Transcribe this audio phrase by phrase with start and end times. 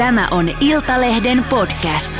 [0.00, 2.14] Tämä on Iltalehden podcast.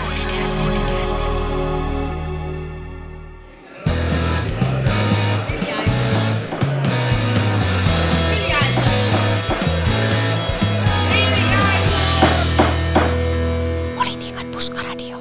[13.94, 15.18] Politiikan puskaradio.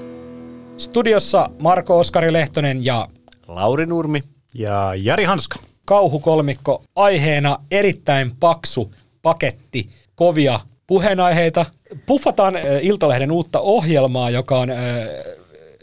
[0.78, 3.08] Studiossa Marko Oskari Lehtonen ja
[3.48, 4.24] Lauri Nurmi.
[4.54, 5.60] Ja Jari Hanska.
[5.86, 8.92] kauhukolmikko aiheena erittäin paksu
[9.22, 11.66] paketti kovia puheenaiheita.
[12.06, 14.70] Puffataan Iltalehden uutta ohjelmaa, joka on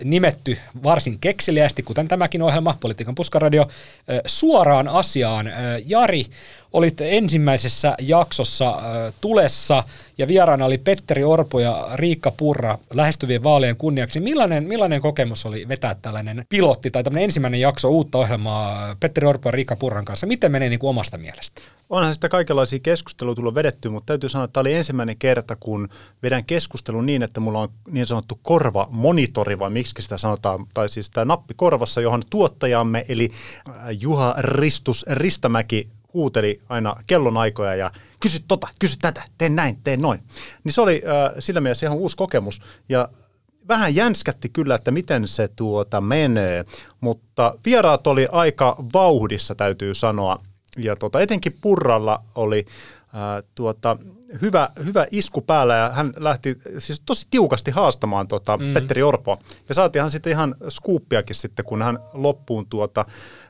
[0.05, 3.69] nimetty varsin kekseliästi, kuten tämäkin ohjelma, Politiikan puskaradio,
[4.27, 5.47] suoraan asiaan.
[5.87, 6.25] Jari,
[6.77, 8.83] olit ensimmäisessä jaksossa
[9.21, 9.85] tulessa
[10.19, 14.21] ja vieraana oli Petteri Orpo ja Riikka Purra lähestyvien vaalien kunniaksi.
[14.21, 19.49] Millainen, millainen kokemus oli vetää tällainen pilotti tai tämmöinen ensimmäinen jakso uutta ohjelmaa Petteri Orpo
[19.49, 20.27] ja Riikka Purran kanssa?
[20.27, 21.61] Miten menee niin kuin omasta mielestä?
[21.91, 25.89] Onhan sitä kaikenlaisia keskusteluja tullut vedetty, mutta täytyy sanoa, että tämä oli ensimmäinen kerta, kun
[26.23, 30.89] vedän keskustelun niin, että mulla on niin sanottu korva monitori, vai miksi sitä sanotaan, tai
[30.89, 33.31] siis tämä nappi korvassa, johon tuottajamme, eli
[34.01, 40.23] Juha Ristus Ristamäki huuteli aina kellonaikoja ja kysy tota, kysy tätä, tee näin, tee noin.
[40.65, 42.61] Niin se oli äh, sillä mielessä ihan uusi kokemus.
[42.89, 43.09] Ja
[43.69, 46.65] vähän jänskätti kyllä, että miten se tuota menee,
[47.01, 50.39] mutta vieraat oli aika vauhdissa täytyy sanoa.
[50.77, 52.67] Ja tuota, etenkin Purralla oli
[53.13, 53.97] ää, tuota,
[54.43, 58.75] hyvä, hyvä isku päällä ja hän lähti siis tosi tiukasti haastamaan tuota, mm.
[58.75, 59.39] Petteri Orpoa.
[59.69, 63.05] Ja saatiinhan sitten ihan skuuppiakin sitten, kun hän loppuun tuota,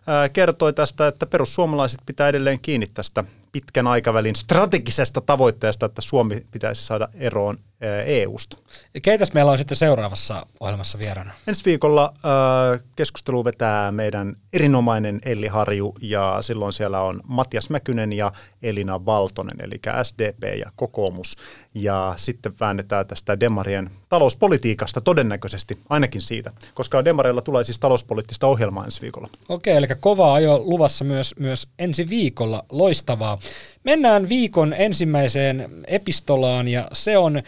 [0.07, 6.47] ää, kertoi tästä, että perussuomalaiset pitää edelleen kiinni tästä pitkän aikavälin strategisesta tavoitteesta, että Suomi
[6.51, 7.59] pitäisi saada eroon
[8.07, 8.57] EUsta.
[8.95, 11.33] Ja keitäs meillä on sitten seuraavassa ohjelmassa vieraana?
[11.49, 18.13] Ensi viikolla äh, keskustelu vetää meidän erinomainen Elli Harju ja silloin siellä on Matias Mäkynen
[18.13, 21.37] ja Elina Valtonen, eli SDP ja kokoomus.
[21.75, 28.85] Ja sitten väännetään tästä Demarien talouspolitiikasta todennäköisesti, ainakin siitä, koska Demareilla tulee siis talouspoliittista ohjelmaa
[28.85, 29.29] ensi viikolla.
[29.49, 32.65] Okei, eli kovaa ajo luvassa myös, myös ensi viikolla.
[32.71, 33.39] Loistavaa.
[33.85, 37.43] Mennään viikon ensimmäiseen epistolaan ja se on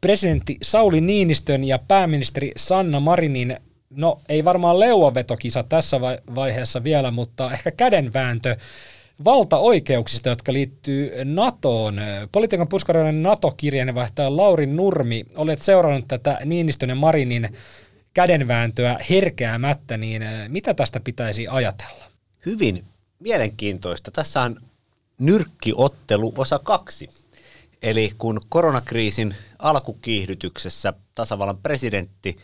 [0.00, 3.56] presidentti Sauli Niinistön ja pääministeri Sanna Marinin,
[3.90, 8.56] no ei varmaan leuavetokisa tässä vai- vaiheessa vielä, mutta ehkä kädenvääntö
[9.24, 12.00] valtaoikeuksista, jotka liittyy NATOon.
[12.32, 17.48] Politiikan puskaroiden NATO-kirjeenvaihtaja Lauri Nurmi, olet seurannut tätä Niinistön ja Marinin
[18.14, 22.04] kädenvääntöä herkeämättä, niin eh, mitä tästä pitäisi ajatella?
[22.46, 22.84] Hyvin
[23.18, 24.10] mielenkiintoista.
[24.10, 24.60] Tässä on
[25.18, 27.08] nyrkkiottelu osa kaksi.
[27.82, 32.36] Eli kun koronakriisin alkukiihdytyksessä tasavallan presidentti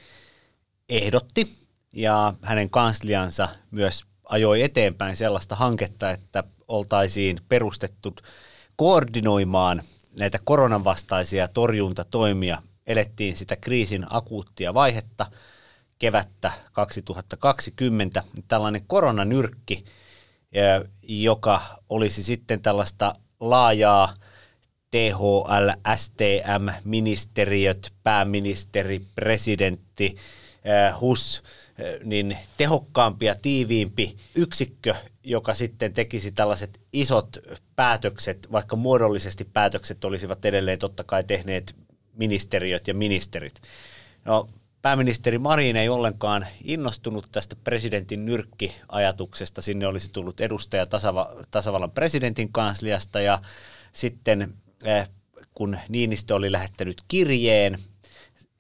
[0.89, 1.59] ehdotti
[1.93, 8.17] ja hänen kansliansa myös ajoi eteenpäin sellaista hanketta, että oltaisiin perustettu
[8.77, 9.83] koordinoimaan
[10.19, 12.63] näitä koronan vastaisia torjuntatoimia.
[12.87, 15.27] Elettiin sitä kriisin akuuttia vaihetta
[15.99, 18.23] kevättä 2020.
[18.49, 19.85] Tällainen koronanyrkki,
[21.03, 24.15] joka olisi sitten tällaista laajaa
[24.97, 30.17] THL, STM, ministeriöt, pääministeri, presidentti,
[31.01, 31.43] HUS,
[31.79, 37.37] eh, niin tehokkaampi ja tiiviimpi yksikkö, joka sitten tekisi tällaiset isot
[37.77, 41.77] päätökset, vaikka muodollisesti päätökset olisivat edelleen totta kai tehneet
[42.15, 43.61] ministeriöt ja ministerit.
[44.25, 44.49] No,
[44.83, 49.63] pääministeri Marin ei ollenkaan innostunut tästä presidentin nyrkkiajatuksesta.
[49.63, 53.39] Sinne olisi tullut edustaja tasava, tasavallan presidentin kansliasta ja
[53.93, 54.55] sitten
[55.55, 57.79] kun Niinistö oli lähettänyt kirjeen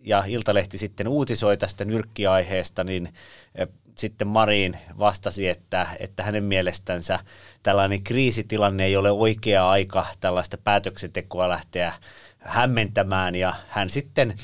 [0.00, 3.08] ja Iltalehti sitten uutisoi tästä nyrkkiaiheesta, niin
[3.54, 7.18] eh, sitten Marin vastasi, että, että hänen mielestänsä
[7.62, 11.92] tällainen kriisitilanne ei ole oikea aika tällaista päätöksentekoa lähteä
[12.38, 13.34] hämmentämään.
[13.34, 14.34] Ja hän sitten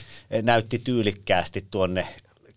[0.43, 2.09] näytti tyylikkäästi tuonne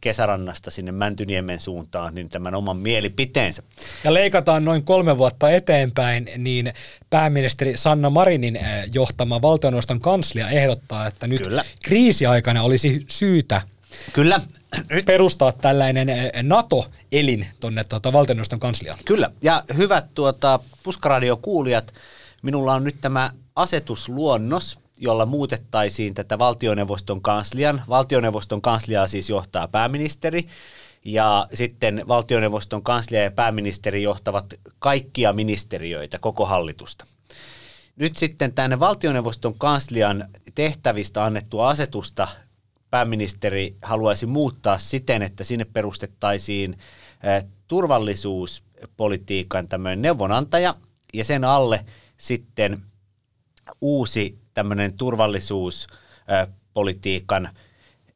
[0.01, 3.63] kesärannasta sinne Mäntyniemen suuntaan niin tämän oman mielipiteensä.
[4.03, 6.73] Ja leikataan noin kolme vuotta eteenpäin, niin
[7.09, 8.63] pääministeri Sanna Marinin eh,
[8.93, 11.63] johtama valtioneuvoston kanslia ehdottaa, että nyt Kyllä.
[11.83, 13.61] kriisiaikana olisi syytä
[14.13, 14.41] Kyllä,
[15.05, 18.99] perustaa tällainen eh, NATO-elin tuonne tuota, valtioneuvoston kansliaan.
[19.05, 21.93] Kyllä, ja hyvät tuota, Puskaradio-kuulijat,
[22.41, 27.81] minulla on nyt tämä asetusluonnos, jolla muutettaisiin tätä valtioneuvoston kanslian.
[27.89, 30.47] Valtioneuvoston kansliaa siis johtaa pääministeri,
[31.05, 37.05] ja sitten valtioneuvoston kanslia ja pääministeri johtavat kaikkia ministeriöitä, koko hallitusta.
[37.95, 42.27] Nyt sitten tänne valtioneuvoston kanslian tehtävistä annettua asetusta
[42.89, 46.77] pääministeri haluaisi muuttaa siten, että sinne perustettaisiin
[47.67, 50.75] turvallisuuspolitiikan tämmöinen neuvonantaja
[51.13, 51.85] ja sen alle
[52.17, 52.83] sitten
[53.81, 55.87] uusi tämmöinen turvallisuus
[56.75, 57.49] turvallisuuspolitiikan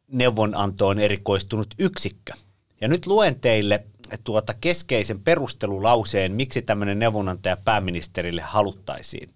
[0.08, 2.34] neuvonantoon erikoistunut yksikkö.
[2.82, 3.86] Ja nyt luen teille
[4.24, 9.30] tuota keskeisen perustelulauseen, miksi tämmöinen neuvonantaja pääministerille haluttaisiin.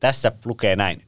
[0.00, 1.02] Tässä lukee näin.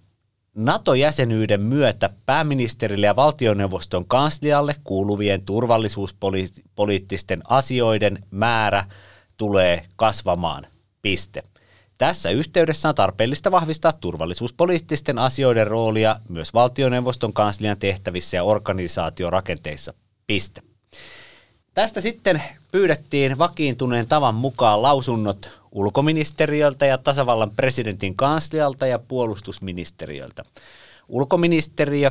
[0.55, 8.85] NATO-jäsenyyden myötä pääministerille ja valtioneuvoston kanslialle kuuluvien turvallisuuspoliittisten asioiden määrä
[9.37, 10.67] tulee kasvamaan.
[11.03, 11.43] Piste.
[11.99, 19.95] Tässä yhteydessä on tarpeellista vahvistaa turvallisuuspoliittisten asioiden roolia myös valtioneuvoston kanslian tehtävissä ja organisaatiorakenteissa.
[20.27, 20.63] Piste.
[21.75, 30.43] Tästä sitten pyydettiin vakiintuneen tavan mukaan lausunnot ulkoministeriöltä ja tasavallan presidentin kanslialta ja puolustusministeriöltä.
[31.09, 32.11] Ulkoministeriö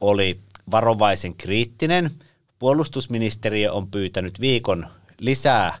[0.00, 0.38] oli
[0.70, 2.10] varovaisen kriittinen.
[2.58, 4.86] Puolustusministeriö on pyytänyt viikon
[5.18, 5.78] lisää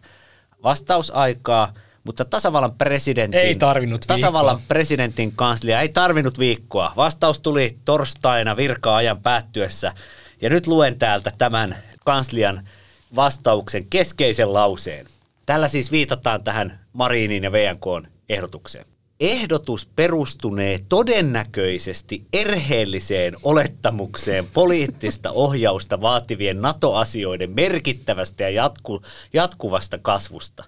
[0.62, 1.72] vastausaikaa,
[2.04, 6.92] mutta tasavallan presidentin, Ei tarvinnut tasavallan presidentin kanslia ei tarvinnut viikkoa.
[6.96, 9.92] Vastaus tuli torstaina virka-ajan päättyessä.
[10.40, 12.68] Ja nyt luen täältä tämän kanslian
[13.16, 15.06] vastauksen keskeisen lauseen.
[15.46, 18.84] Tällä siis viitataan tähän Marinin ja VNKn ehdotukseen.
[19.20, 29.02] Ehdotus perustunee todennäköisesti erheelliseen olettamukseen poliittista ohjausta vaativien NATO-asioiden merkittävästä ja jatku,
[29.32, 30.64] jatkuvasta kasvusta.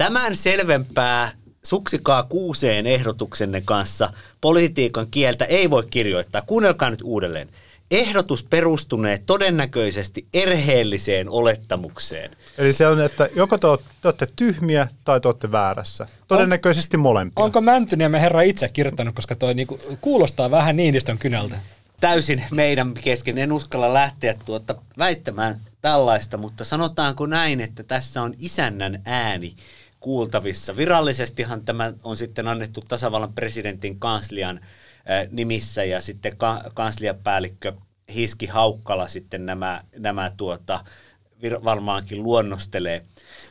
[0.00, 1.30] Tämän selvempää
[1.62, 6.42] suksikaa kuuseen ehdotuksenne kanssa politiikan kieltä ei voi kirjoittaa.
[6.42, 7.48] Kuunnelkaa nyt uudelleen.
[7.90, 12.30] Ehdotus perustunee todennäköisesti erheelliseen olettamukseen.
[12.58, 16.06] Eli se on, että joko te olette, te olette tyhmiä tai te olette väärässä.
[16.28, 17.44] Todennäköisesti molempia.
[17.44, 21.56] Onko Mäntyniemen herra itse kirjoittanut, koska toi niinku kuulostaa vähän Niinistön kynältä.
[22.00, 23.38] täysin meidän kesken.
[23.38, 29.56] En uskalla lähteä tuota väittämään tällaista, mutta sanotaanko näin, että tässä on isännän ääni
[30.00, 30.76] kuultavissa.
[30.76, 34.56] Virallisestihan tämä on sitten annettu tasavallan presidentin kanslian
[35.10, 37.72] äh, nimissä ja sitten ka- kansliapäällikkö
[38.14, 40.84] Hiski Haukkala sitten nämä, nämä tuota,
[41.64, 43.02] varmaankin luonnostelee.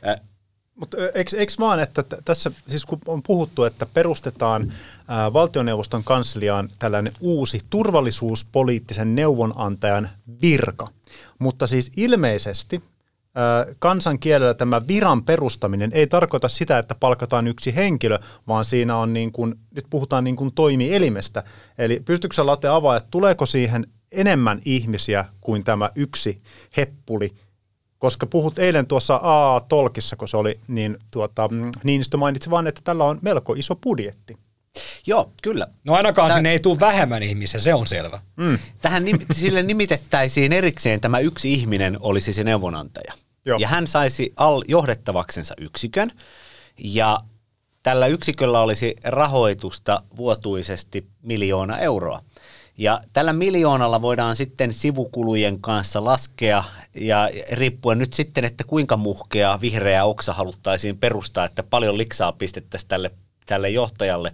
[0.07, 0.16] Äh,
[0.75, 4.74] Mutta eikö, eikö vaan, että tässä, siis kun on puhuttu, että perustetaan
[5.07, 10.10] ää, valtioneuvoston kansliaan tällainen uusi turvallisuuspoliittisen neuvonantajan
[10.42, 10.88] virka,
[11.40, 12.84] mutta siis ilmeisesti
[13.80, 19.32] kansankielellä tämä viran perustaminen ei tarkoita sitä, että palkataan yksi henkilö, vaan siinä on niin
[19.32, 21.44] kuin, nyt puhutaan niin kuin toimielimestä.
[21.78, 26.42] Eli pystytkö sä Late avaa, että tuleeko siihen enemmän ihmisiä kuin tämä yksi
[26.78, 27.34] heppuli,
[28.00, 32.82] koska puhut eilen tuossa A-tolkissa, kun se oli, niin tuota, mm, Niinistö mainitsi vaan, että
[32.84, 34.38] tällä on melko iso budjetti.
[35.08, 35.68] joo, kyllä.
[35.84, 38.20] No ainakaan Tää- sinne ei tule vähemmän ihmisiä, se on selvä.
[38.36, 38.60] Mm.
[38.82, 43.14] Tähän nim- sille nimitettäisiin erikseen tämä yksi ihminen olisi se neuvonantaja.
[43.46, 43.60] Joo.
[43.60, 46.12] Ja hän saisi al johdettavaksensa yksikön
[46.78, 47.20] ja
[47.84, 52.22] tällä yksiköllä olisi rahoitusta vuotuisesti miljoona euroa.
[52.78, 56.64] Ja tällä miljoonalla voidaan sitten sivukulujen kanssa laskea
[56.96, 62.88] ja riippuen nyt sitten, että kuinka muhkea vihreä oksa haluttaisiin perustaa, että paljon liksaa pistettäisiin
[62.88, 63.12] tälle,
[63.46, 64.34] tälle johtajalle,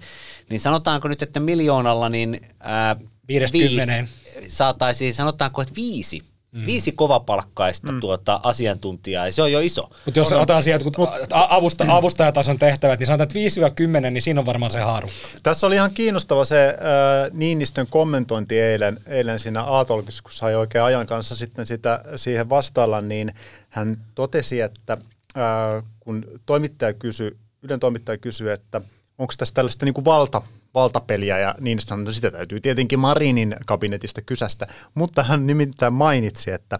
[0.50, 2.96] niin sanotaanko nyt, että miljoonalla niin ää,
[3.28, 6.22] viisi- saataisiin, sanotaanko, että viisi,
[6.56, 6.66] mm.
[6.66, 8.00] viisi kovapalkkaista mm.
[8.00, 9.90] tuota, asiantuntijaa, ja se on jo iso.
[10.06, 14.40] Mutta jos otetaan sieltä kun a- avusta, avustajatason tehtävät, niin sanotaan, että 5-10, niin siinä
[14.40, 15.10] on varmaan se haaru.
[15.44, 20.84] Tässä oli ihan kiinnostava se äh, Niinistön kommentointi eilen, eilen siinä A-tolkissa, kun sai oikein
[20.84, 23.34] ajan kanssa sitten sitä siihen vastailla, niin
[23.70, 24.98] hän totesi, että
[25.38, 28.82] äh, kun toimittaja kysyi, Ylen toimittaja kysyi, että
[29.18, 30.42] onko tässä tällaista niin kuin valta,
[30.76, 36.52] valtapeliä, ja Niinistö sanoi, että sitä täytyy tietenkin Marinin kabinetista kysästä, mutta hän nimittäin mainitsi,
[36.52, 36.80] että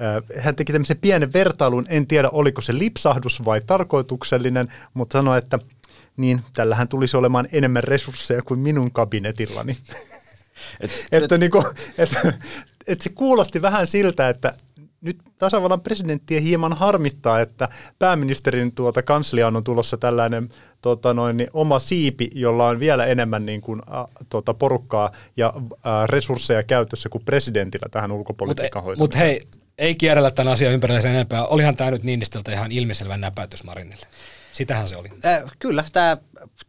[0.00, 5.38] äh, hän teki tämmöisen pienen vertailun, en tiedä oliko se lipsahdus vai tarkoituksellinen, mutta sanoi,
[5.38, 5.58] että
[6.16, 9.76] niin tällähän tulisi olemaan enemmän resursseja kuin minun kabinetillani.
[10.80, 11.64] Et, että, niinku,
[11.98, 12.32] että,
[12.86, 14.54] että se kuulosti vähän siltä, että
[15.00, 20.48] nyt tasavallan presidenttiä hieman harmittaa, että pääministerin tuota kansliaan on tulossa tällainen
[20.82, 25.52] tota noin, niin oma siipi, jolla on vielä enemmän niin kuin, a, tota, porukkaa ja
[25.82, 29.46] a, resursseja käytössä kuin presidentillä tähän Mutta ulkopolitiikan mut hei,
[29.78, 31.46] ei kierrellä tämän asian ympärillä sen enempää.
[31.46, 34.06] Olihan tämä nyt Niinistöltä ihan ilmiselvän näpäytys Marinille.
[34.52, 35.08] Sitähän se oli.
[35.24, 36.16] Äh, kyllä, tämä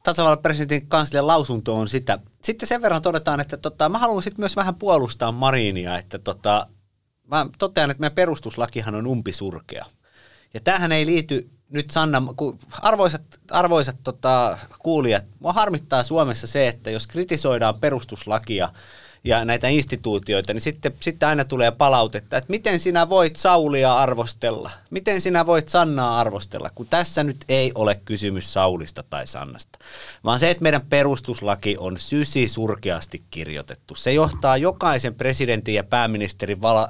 [0.03, 2.19] tasavallan presidentin kanslian lausunto on sitä.
[2.43, 6.67] Sitten sen verran todetaan, että tota, mä haluan sitten myös vähän puolustaa Marinia, että tota,
[7.31, 9.85] mä totean, että meidän perustuslakihan on umpisurkea.
[10.53, 12.21] Ja tämähän ei liity nyt Sanna,
[12.81, 13.21] arvoisat,
[13.51, 18.69] arvoisat tota, kuulijat, mua harmittaa Suomessa se, että jos kritisoidaan perustuslakia
[19.23, 24.71] ja näitä instituutioita, niin sitten, sitten aina tulee palautetta, että miten sinä voit Saulia arvostella,
[24.89, 29.79] miten sinä voit Sannaa arvostella, kun tässä nyt ei ole kysymys Saulista tai Sannasta,
[30.23, 33.95] vaan se, että meidän perustuslaki on sysi surkeasti kirjoitettu.
[33.95, 36.89] Se johtaa jokaisen presidentin ja pääministerin vala,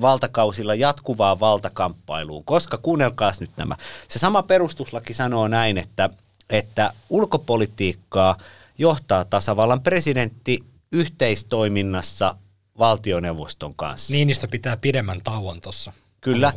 [0.00, 3.76] valtakausilla jatkuvaa valtakamppailuun, koska kuunnelkaas nyt nämä.
[4.08, 6.10] Se sama perustuslaki sanoo näin, että,
[6.50, 8.36] että ulkopolitiikkaa
[8.78, 12.34] johtaa tasavallan presidentti yhteistoiminnassa
[12.78, 14.12] valtioneuvoston kanssa.
[14.12, 15.92] Niinistä pitää pidemmän tauon tuossa.
[16.20, 16.52] Kyllä,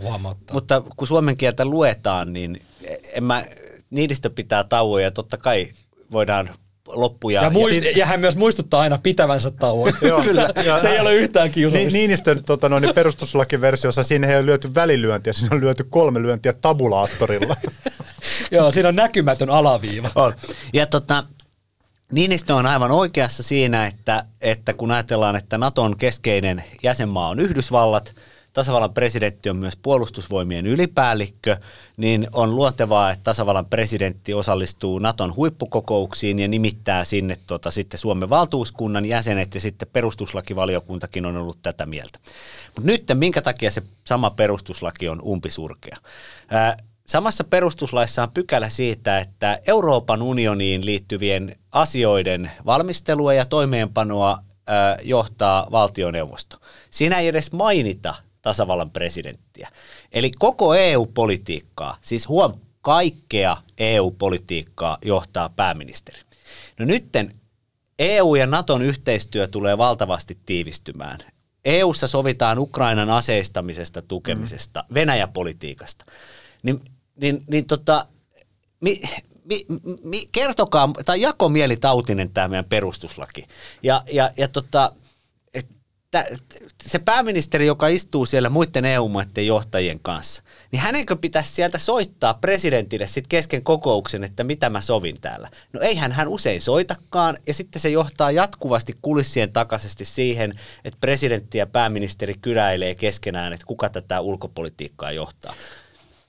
[0.54, 2.62] mutta kun suomen kieltä luetaan, niin
[3.14, 3.44] en mä,
[3.90, 5.72] Niinistö pitää tauoja ja totta kai
[6.12, 6.50] voidaan
[6.88, 7.44] loppuja.
[7.44, 9.94] Ja, muist, ja, ja hän myös muistuttaa aina pitävänsä tauon.
[10.08, 10.50] Joo, Kyllä,
[10.82, 11.94] se ei ole yhtään kiusallista.
[11.94, 16.54] Ni, Niinistön tota, noin, perustuslakiversiossa siinä ei ole lyöty välilyöntiä, siinä on lyöty kolme lyöntiä
[16.54, 17.56] tabulaattorilla.
[18.52, 20.10] Joo, siinä on näkymätön alaviiva.
[20.16, 20.34] On.
[20.74, 21.24] Ja tota,
[22.12, 28.16] Niinistö on aivan oikeassa siinä, että, että kun ajatellaan, että Naton keskeinen jäsenmaa on Yhdysvallat,
[28.54, 31.58] tasavallan presidentti on myös puolustusvoimien ylipäällikkö,
[31.98, 38.30] niin on luontevaa, että tasavallan presidentti osallistuu Naton huippukokouksiin ja nimittää sinne tota, sitten Suomen
[38.30, 42.20] valtuuskunnan jäsenet ja sitten perustuslakivaliokuntakin on ollut tätä mieltä.
[42.66, 45.98] Mutta nyt minkä takia se sama perustuslaki on umpisurkea?
[46.50, 46.78] Ää,
[47.08, 54.38] Samassa perustuslaissa on pykälä siitä, että Euroopan unioniin liittyvien asioiden valmistelua ja toimeenpanoa
[55.04, 56.58] johtaa valtioneuvosto.
[56.90, 59.70] Siinä ei edes mainita tasavallan presidenttiä.
[60.12, 66.20] Eli koko EU-politiikkaa, siis huom, kaikkea EU-politiikkaa johtaa pääministeri.
[66.80, 67.32] No nytten
[68.00, 71.20] EU ja Naton yhteistyö tulee valtavasti tiivistymään.
[71.66, 74.94] EUssa sovitaan Ukrainan aseistamisesta, tukemisesta, mm.
[74.94, 76.06] Venäjä-politiikasta.
[76.64, 76.82] Niin,
[77.16, 78.06] niin, niin tota,
[78.80, 79.02] mi,
[79.46, 79.66] mi,
[80.04, 83.48] mi, kertokaa, tai jakomielitautinen tämä meidän perustuslaki.
[83.84, 84.92] Ja, ja, ja tota,
[86.84, 93.08] se pääministeri, joka istuu siellä muiden EU-maiden johtajien kanssa, niin hänenkö pitäisi sieltä soittaa presidentille
[93.08, 95.50] sitten kesken kokouksen, että mitä mä sovin täällä?
[95.74, 101.58] No eihän hän usein soitakaan, ja sitten se johtaa jatkuvasti kulissien takaisesti siihen, että presidentti
[101.58, 105.54] ja pääministeri kyläilee keskenään, että kuka tätä ulkopolitiikkaa johtaa.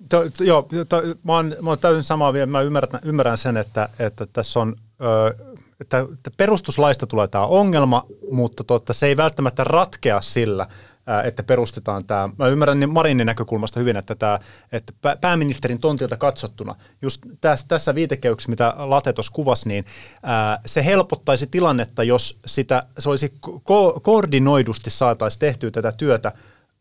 [0.08, 2.46] To, joo, to, mä, oon, mä oon täysin samaa vielä.
[2.46, 4.76] Mä ymmärrän, ymmärrän sen, että, että tässä on...
[5.00, 5.51] Ö,
[5.82, 10.66] että perustuslaista tulee tämä ongelma, mutta totta, se ei välttämättä ratkea sillä,
[11.24, 12.28] että perustetaan tämä.
[12.38, 14.38] Mä ymmärrän niin Marinin näkökulmasta hyvin, että, tämä,
[14.72, 19.84] että pääministerin tontilta katsottuna, just tässä, tässä viitekeyksessä, mitä Late tuossa kuvasi, niin
[20.66, 26.32] se helpottaisi tilannetta, jos sitä, se olisi ko- koordinoidusti saataisiin tehtyä tätä työtä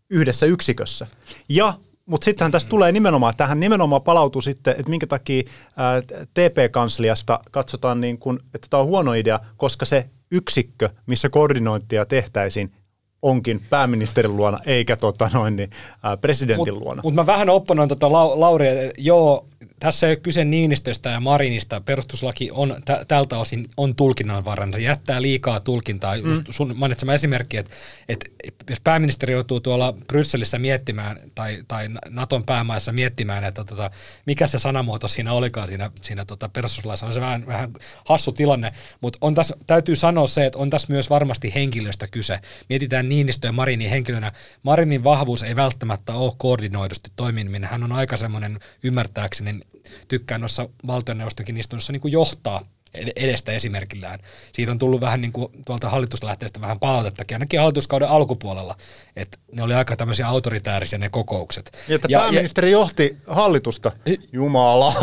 [0.09, 1.07] yhdessä yksikössä.
[1.49, 1.73] Ja
[2.05, 5.43] mutta sittenhän tässä tulee nimenomaan, tähän nimenomaan palautuu sitten, että minkä takia
[5.77, 6.01] ää,
[6.33, 12.71] TP-kansliasta katsotaan, niin kun, että tämä on huono idea, koska se yksikkö, missä koordinointia tehtäisiin,
[13.21, 15.69] onkin pääministerin luona eikä tota noin, niin,
[16.03, 17.01] ää, presidentin mut, luona.
[17.03, 19.47] Mutta mä vähän opponoin tota Lauri, että joo,
[19.81, 21.81] tässä ei ole kyse Niinistöstä ja Marinista.
[21.81, 24.73] Perustuslaki on t- tältä osin on tulkinnanvarainen.
[24.73, 26.17] Se jättää liikaa tulkintaa.
[26.17, 26.25] Mm.
[26.25, 27.71] Just sun mainitsema esimerkki, että,
[28.07, 28.27] että
[28.69, 33.91] jos pääministeri joutuu tuolla Brysselissä miettimään tai, tai Naton päämaissa miettimään, että tota,
[34.25, 37.71] mikä se sanamuoto siinä olikaan siinä, siinä tota perustuslaissa, on se vähän, vähän
[38.05, 38.71] hassu tilanne.
[39.01, 42.39] Mutta on tässä, täytyy sanoa se, että on tässä myös varmasti henkilöstä kyse.
[42.69, 44.31] Mietitään Niinistö ja Marinin henkilönä.
[44.63, 47.69] Marinin vahvuus ei välttämättä ole koordinoidusti toimiminen.
[47.69, 49.59] Hän on aika semmoinen ymmärtääkseni
[50.07, 52.65] tykkään noissa valtioneuvostonkin istunnossa niin kuin johtaa
[53.15, 54.19] edestä esimerkillään.
[54.53, 58.75] Siitä on tullut vähän niin kuin tuolta hallituslähteestä vähän palautettakin, ainakin hallituskauden alkupuolella,
[59.15, 61.77] että ne oli aika tämmöisiä autoritäärisiä ne kokoukset.
[61.87, 63.91] Ja että ja, pääministeri ja, johti hallitusta,
[64.33, 64.93] jumala.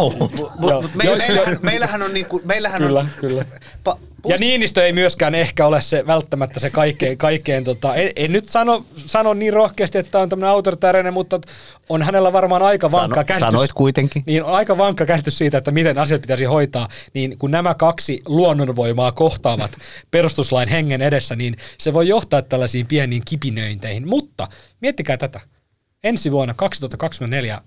[0.94, 3.44] meillähän, meillähän on, niin kuin, meillähän kyllä, on kyllä.
[3.84, 8.32] Pa, ja Niinistö ei myöskään ehkä ole se välttämättä se kaikkein, kaikkein tota, en, en,
[8.32, 11.40] nyt sano, sano niin rohkeasti, että on tämmöinen autoritäärinen, mutta
[11.88, 13.46] on hänellä varmaan aika vankka sano, käsitys.
[13.46, 14.22] Sanoit kuitenkin.
[14.26, 18.22] Niin on aika vankka käsitys siitä, että miten asiat pitäisi hoitaa, niin kun nämä kaksi
[18.26, 19.70] luonnonvoimaa kohtaavat
[20.10, 24.08] perustuslain hengen edessä, niin se voi johtaa tällaisiin pieniin kipinöinteihin.
[24.08, 24.48] Mutta
[24.80, 25.40] miettikää tätä.
[26.04, 27.60] Ensi vuonna 2024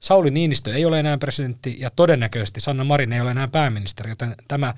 [0.00, 4.34] Sauli Niinistö ei ole enää presidentti ja todennäköisesti Sanna Marin ei ole enää pääministeri, joten
[4.48, 4.74] tämä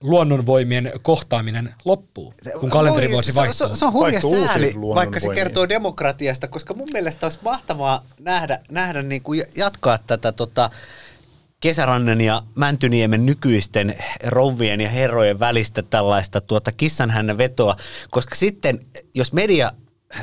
[0.00, 3.68] luonnonvoimien kohtaaminen loppuu, kun kalenterivuosi vaihtuu.
[3.68, 8.04] Se, se, se on hurja sääli, vaikka se kertoo demokratiasta, koska mun mielestä olisi mahtavaa
[8.20, 10.70] nähdä, nähdä niin kuin jatkaa tätä tota,
[11.60, 13.94] Kesärannan ja Mäntyniemen nykyisten
[14.26, 17.76] rouvien ja herrojen välistä tällaista tuota kissanhännän vetoa,
[18.10, 18.80] koska sitten
[19.14, 19.72] jos media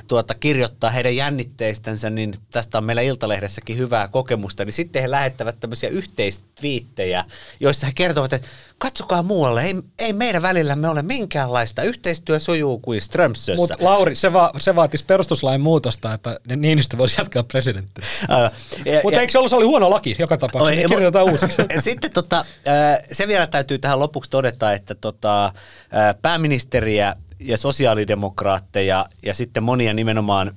[0.07, 5.59] tuota, kirjoittaa heidän jännitteistänsä, niin tästä on meillä Iltalehdessäkin hyvää kokemusta, niin sitten he lähettävät
[5.59, 7.25] tämmöisiä yhteistviittejä,
[7.59, 13.01] joissa he kertovat, että katsokaa muualle, ei, ei meidän välillämme ole minkäänlaista, yhteistyö sujuu kuin
[13.01, 13.55] Strömsössä.
[13.55, 18.05] Mutta Lauri, se, va- se vaatisi perustuslain muutosta, että Niinistö voisi jatkaa presidenttiä.
[18.85, 21.61] Ja- Mutta eikö se ollut, se oli huono laki joka tapauksessa, mu- kirjoitetaan uusiksi.
[21.83, 22.45] Sitten tota,
[23.11, 25.53] se vielä täytyy tähän lopuksi todeta, että tota,
[25.91, 30.51] ää, pääministeriä ja sosiaalidemokraatteja ja sitten monia nimenomaan,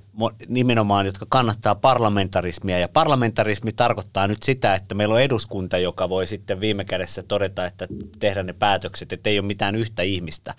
[0.49, 2.79] nimenomaan, jotka kannattaa parlamentarismia.
[2.79, 7.67] Ja parlamentarismi tarkoittaa nyt sitä, että meillä on eduskunta, joka voi sitten viime kädessä todeta,
[7.67, 10.55] että tehdä ne päätökset, että ei ole mitään yhtä ihmistä.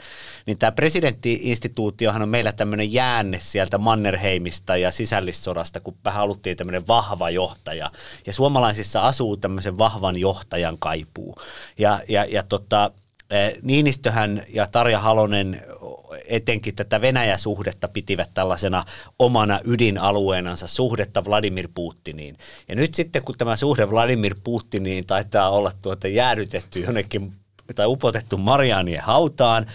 [0.46, 7.30] Niin tämä presidenttiinstituutiohan on meillä tämmöinen jäänne sieltä Mannerheimista ja sisällissodasta, kun haluttiin tämmöinen vahva
[7.30, 7.92] johtaja.
[8.26, 11.36] Ja suomalaisissa asuu tämmöisen vahvan johtajan kaipuu.
[11.78, 12.92] Ja, ja, ja tota,
[13.32, 15.62] Eh, Niinistöhän ja Tarja Halonen
[16.28, 18.86] etenkin tätä Venäjä-suhdetta pitivät tällaisena
[19.20, 22.38] omana ydinalueenansa suhdetta Vladimir Putiniin.
[22.68, 27.34] Ja nyt sitten kun tämä suhde Vladimir Putiniin taitaa olla tuota jäädytetty jonnekin
[27.76, 29.66] tai upotettu Marianien hautaan,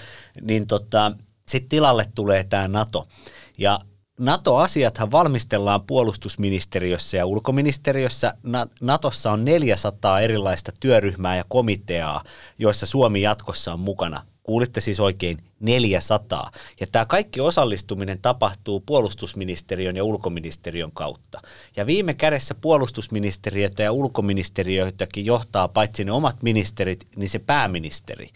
[0.40, 1.12] niin tota,
[1.48, 3.06] sitten tilalle tulee tämä NATO.
[3.58, 3.80] Ja
[4.20, 8.34] NATO-asiathan valmistellaan puolustusministeriössä ja ulkoministeriössä.
[8.42, 12.24] Na- Natossa on 400 erilaista työryhmää ja komiteaa,
[12.58, 14.22] joissa Suomi jatkossa on mukana.
[14.46, 16.50] Kuulitte siis oikein 400.
[16.80, 21.40] Ja tämä kaikki osallistuminen tapahtuu puolustusministeriön ja ulkoministeriön kautta.
[21.76, 28.28] Ja viime kädessä puolustusministeriötä ja ulkoministeriöitäkin johtaa paitsi ne omat ministerit, niin se pääministeri.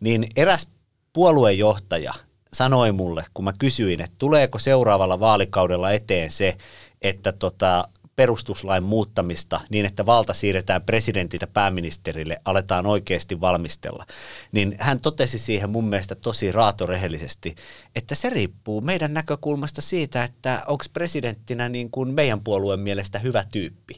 [0.00, 0.68] Niin eräs
[1.12, 2.14] puoluejohtaja
[2.52, 6.56] sanoi mulle, kun mä kysyin, että tuleeko seuraavalla vaalikaudella eteen se,
[7.02, 14.06] että tota, perustuslain muuttamista niin, että valta siirretään presidentiltä pääministerille, aletaan oikeasti valmistella,
[14.52, 17.54] niin hän totesi siihen mun mielestä tosi raatorehellisesti,
[17.94, 23.44] että se riippuu meidän näkökulmasta siitä, että onko presidenttinä niin kuin meidän puolueen mielestä hyvä
[23.52, 23.94] tyyppi.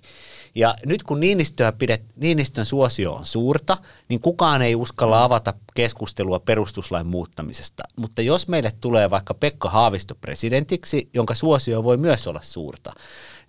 [0.54, 3.78] Ja nyt kun Niinistöä pidet, Niinistön suosio on suurta,
[4.08, 7.82] niin kukaan ei uskalla avata keskustelua perustuslain muuttamisesta.
[7.96, 12.92] Mutta jos meille tulee vaikka Pekka Haavisto presidentiksi, jonka suosio voi myös olla suurta,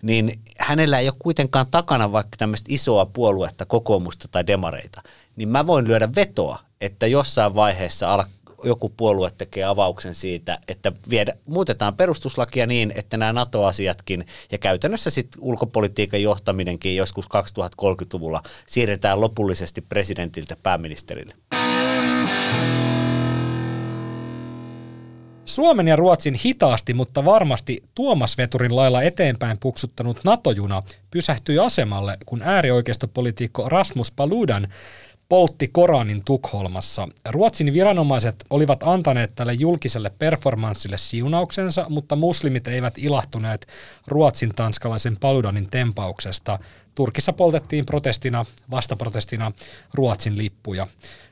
[0.04, 5.02] niin hänellä ei ole kuitenkaan takana vaikka tämmöistä isoa puoluetta, kokoomusta tai demareita,
[5.36, 8.24] niin mä voin lyödä vetoa, että jossain vaiheessa al-
[8.64, 15.10] joku puolue tekee avauksen siitä, että viedä, muutetaan perustuslakia niin, että nämä NATO-asiatkin ja käytännössä
[15.10, 21.34] sitten ulkopolitiikan johtaminenkin joskus 2030-luvulla siirretään lopullisesti presidentiltä pääministerille.
[25.54, 32.42] Suomen ja Ruotsin hitaasti, mutta varmasti Tuomas Veturin lailla eteenpäin puksuttanut NATO-juna pysähtyi asemalle, kun
[32.42, 34.68] äärioikeistopolitiikko Rasmus Paludan
[35.34, 37.08] poltti Koranin Tukholmassa.
[37.28, 43.66] Ruotsin viranomaiset olivat antaneet tälle julkiselle performanssille siunauksensa, mutta muslimit eivät ilahtuneet
[44.06, 46.58] Ruotsin tanskalaisen Paludanin tempauksesta.
[46.94, 49.52] Turkissa poltettiin protestina, vastaprotestina
[49.94, 50.86] Ruotsin lippuja.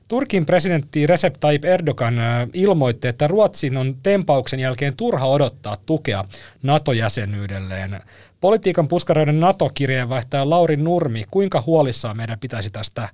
[0.09, 2.15] Turkin presidentti Recep Tayyip Erdogan
[2.53, 6.25] ilmoitti, että Ruotsin on tempauksen jälkeen turha odottaa tukea
[6.63, 8.01] NATO-jäsenyydelleen.
[8.41, 13.09] Politiikan puskareiden NATO-kirjeenvaihtaja Lauri Nurmi, kuinka huolissaan meidän pitäisi tästä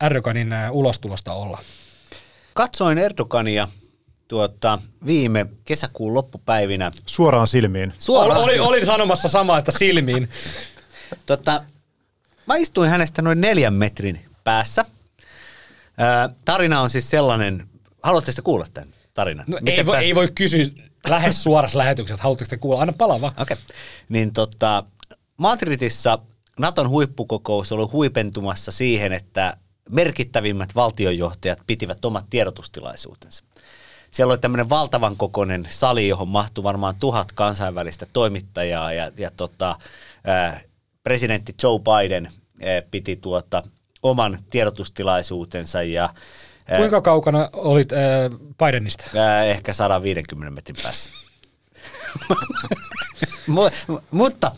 [0.00, 1.58] Erdoganin äh, ulostulosta olla?
[2.54, 3.68] Katsoin Erdogania
[4.28, 7.92] tuota, viime kesäkuun loppupäivinä Suoraan silmiin.
[7.98, 8.40] suoraan.
[8.40, 10.28] Oli, olin sanomassa samaa, että silmiin.
[11.26, 11.64] Tota,
[12.46, 14.84] mä istuin hänestä noin neljän metrin päässä.
[15.98, 17.68] Ää, tarina on siis sellainen,
[18.02, 19.44] haluatteko te kuulla tämän tarinan?
[19.48, 20.66] No, Miten ei, voi, pääs- ei voi kysyä
[21.08, 22.80] lähes suorassa lähetyksessä, että haluatteko te kuulla?
[22.80, 23.32] Anna palaa vaan.
[23.32, 23.42] Okei.
[23.42, 23.76] Okay.
[24.08, 24.84] Niin tota,
[25.36, 26.18] Madridissa
[26.58, 29.56] Naton huippukokous oli huipentumassa siihen, että
[29.90, 33.44] merkittävimmät valtionjohtajat pitivät omat tiedotustilaisuutensa.
[34.10, 39.76] Siellä oli tämmöinen valtavan kokoinen sali, johon mahtui varmaan tuhat kansainvälistä toimittajaa ja, ja tota,
[40.24, 40.60] ää,
[41.02, 43.62] presidentti Joe Biden ää, piti tuota,
[44.02, 46.14] oman tiedotustilaiisuutensa ja
[46.68, 47.98] ää, Kuinka kaukana olit äh,
[48.64, 49.04] Bidenista?
[49.16, 51.10] ää, ehkä 150 metrin päässä.
[53.54, 54.52] Mu- mutta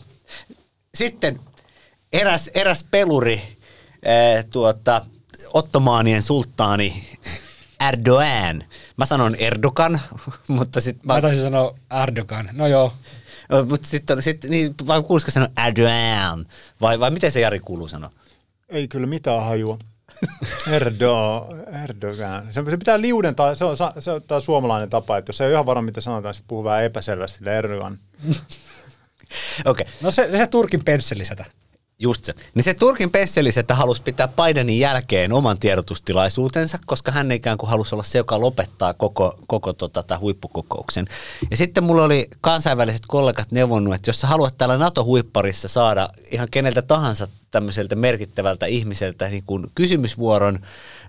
[0.95, 1.39] sitten
[2.13, 3.57] eräs, eräs peluri,
[4.05, 5.05] ää, tuota,
[5.53, 7.09] ottomaanien sulttaani
[7.87, 8.63] Erdogan.
[8.97, 10.01] Mä sanon Erdogan,
[10.47, 12.49] mutta sitten Mä taisin sanoa Erdogan.
[12.51, 12.93] No joo.
[13.69, 16.45] mutta sitten sit, niin, vai kuulisiko sanoa Erdogan?
[16.81, 18.11] Vai, vai miten se Jari kuuluu sanoa?
[18.69, 19.77] Ei kyllä mitään hajua.
[20.71, 21.47] Erdo,
[21.83, 22.53] Erdogan.
[22.53, 25.47] Se, se pitää liudentaa, se on, sa- se on tämä suomalainen tapa, että jos ei
[25.47, 27.99] ole ihan varma mitä sanotaan, sitten puhuu vähän epäselvästi Erdogan.
[28.29, 28.35] Okei.
[29.65, 29.85] Okay.
[30.01, 31.45] No se, se Turkin pensselisetä.
[31.99, 32.33] Just se.
[32.53, 37.69] Niin se Turkin pesselis, että halusi pitää Bidenin jälkeen oman tiedotustilaisuutensa, koska hän ikään kuin
[37.69, 41.05] halusi olla se, joka lopettaa koko, koko tota, tämän huippukokouksen.
[41.51, 46.47] Ja sitten mulla oli kansainväliset kollegat neuvonnut, että jos sä haluat täällä NATO-huipparissa saada ihan
[46.51, 50.59] keneltä tahansa tämmöiseltä merkittävältä ihmiseltä niin kuin kysymysvuoron,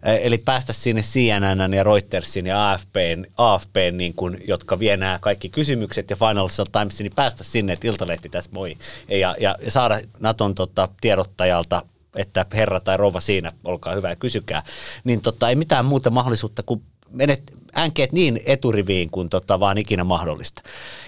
[0.02, 5.18] eh, eli päästä sinne CNN ja Reutersin ja AFPn, AFPn niin kuin, jotka vie nämä
[5.22, 8.76] kaikki kysymykset ja Financial Timesin, niin päästä sinne, että Iltalehti tässä moi,
[9.08, 11.82] ja, ja, ja saada Naton tota, tiedottajalta
[12.16, 14.62] että herra tai rouva siinä, olkaa hyvä ja kysykää,
[15.04, 20.04] niin tota, ei mitään muuta mahdollisuutta kuin menet änkeet niin eturiviin kuin tota vaan ikinä
[20.04, 20.62] mahdollista.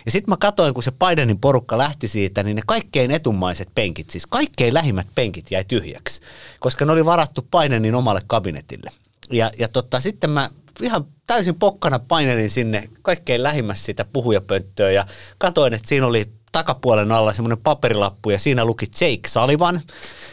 [0.05, 4.11] Ja sitten mä katsoin, kun se Bidenin porukka lähti siitä, niin ne kaikkein etumaiset penkit,
[4.11, 6.21] siis kaikkein lähimmät penkit jäi tyhjäksi,
[6.61, 8.91] koska ne oli varattu Bidenin omalle kabinetille.
[9.31, 10.51] Ja, ja tota, sitten mä
[10.81, 15.07] ihan täysin pokkana painelin sinne kaikkein lähimmässä sitä puhujapönttöä ja
[15.39, 19.81] katsoin, että siinä oli takapuolen alla semmoinen paperilappu ja siinä luki Jake Sullivan.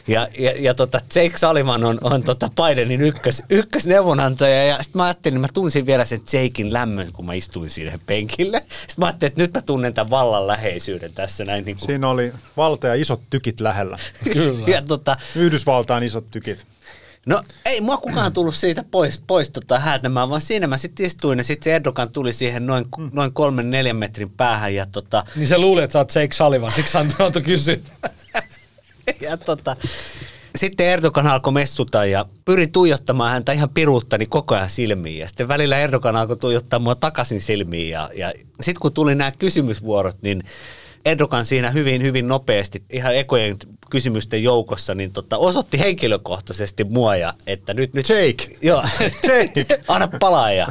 [0.07, 5.03] Ja, ja, ja tota, Jake Sullivan on, on tota Bidenin ykkös, ykkösneuvonantaja ja sitten mä
[5.03, 8.63] ajattelin, mä tunsin vielä sen Jakein lämmön, kun mä istuin siihen penkille.
[8.69, 11.65] Sitten mä ajattelin, että nyt mä tunnen tämän vallan läheisyyden tässä näin.
[11.65, 11.87] Niin kuin.
[11.87, 13.97] Siinä oli valta ja isot tykit lähellä.
[14.33, 14.67] Kyllä.
[14.67, 16.65] Ja tota, Yhdysvaltain isot tykit.
[17.25, 21.37] No ei mua kukaan tullut siitä pois, pois tota häätämään, vaan siinä mä sitten istuin
[21.37, 23.09] ja sitten se Erdogan tuli siihen noin, mm.
[23.13, 26.71] noin kolmen neljän metrin päähän ja tota, Niin se luuli, että sä oot Jake Sullivan,
[26.71, 27.77] siksi hän antoi kysyä.
[29.21, 29.75] ja tota,
[30.55, 35.19] sitten Erdogan alkoi messuta ja pyrin tuijottamaan häntä ihan piruuttani koko ajan silmiin.
[35.19, 37.89] Ja sitten välillä Erdogan alkoi tuijottaa mua takaisin silmiin.
[37.89, 40.43] Ja, ja sitten kun tuli nämä kysymysvuorot, niin
[41.05, 43.57] Erdogan siinä hyvin, hyvin nopeasti, ihan ekojen
[43.89, 48.57] kysymysten joukossa, niin tota, osoitti henkilökohtaisesti mua, ja, että nyt, nyt Jake.
[48.61, 48.83] Joo,
[49.27, 49.65] Jake.
[49.87, 50.51] anna palaa.
[50.51, 50.67] Ja,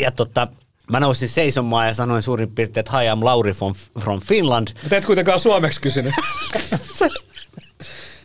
[0.00, 0.48] ja tota,
[0.90, 4.68] mä nousin seisomaan ja sanoin suurin piirtein, että hi, I'm Lauri from, from Finland.
[4.82, 6.14] Mutta et kuitenkaan suomeksi kysynyt.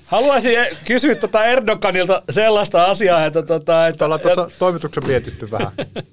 [0.07, 5.71] Haluaisin kysyä tota Erdoganilta sellaista asiaa, että, tota, että Täällä on tuossa toimituksen mietitty vähän.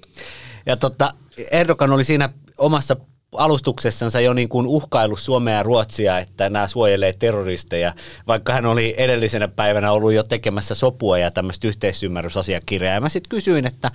[0.67, 1.11] Ja tota,
[1.51, 2.95] Erdogan oli siinä omassa
[3.37, 7.93] alustuksessansa jo niin kuin uhkailu Suomea ja Ruotsia, että nämä suojelee terroristeja,
[8.27, 12.93] vaikka hän oli edellisenä päivänä ollut jo tekemässä sopua ja tämmöistä yhteisymmärrysasiakirjaa.
[12.93, 13.91] Ja mä sitten kysyin, että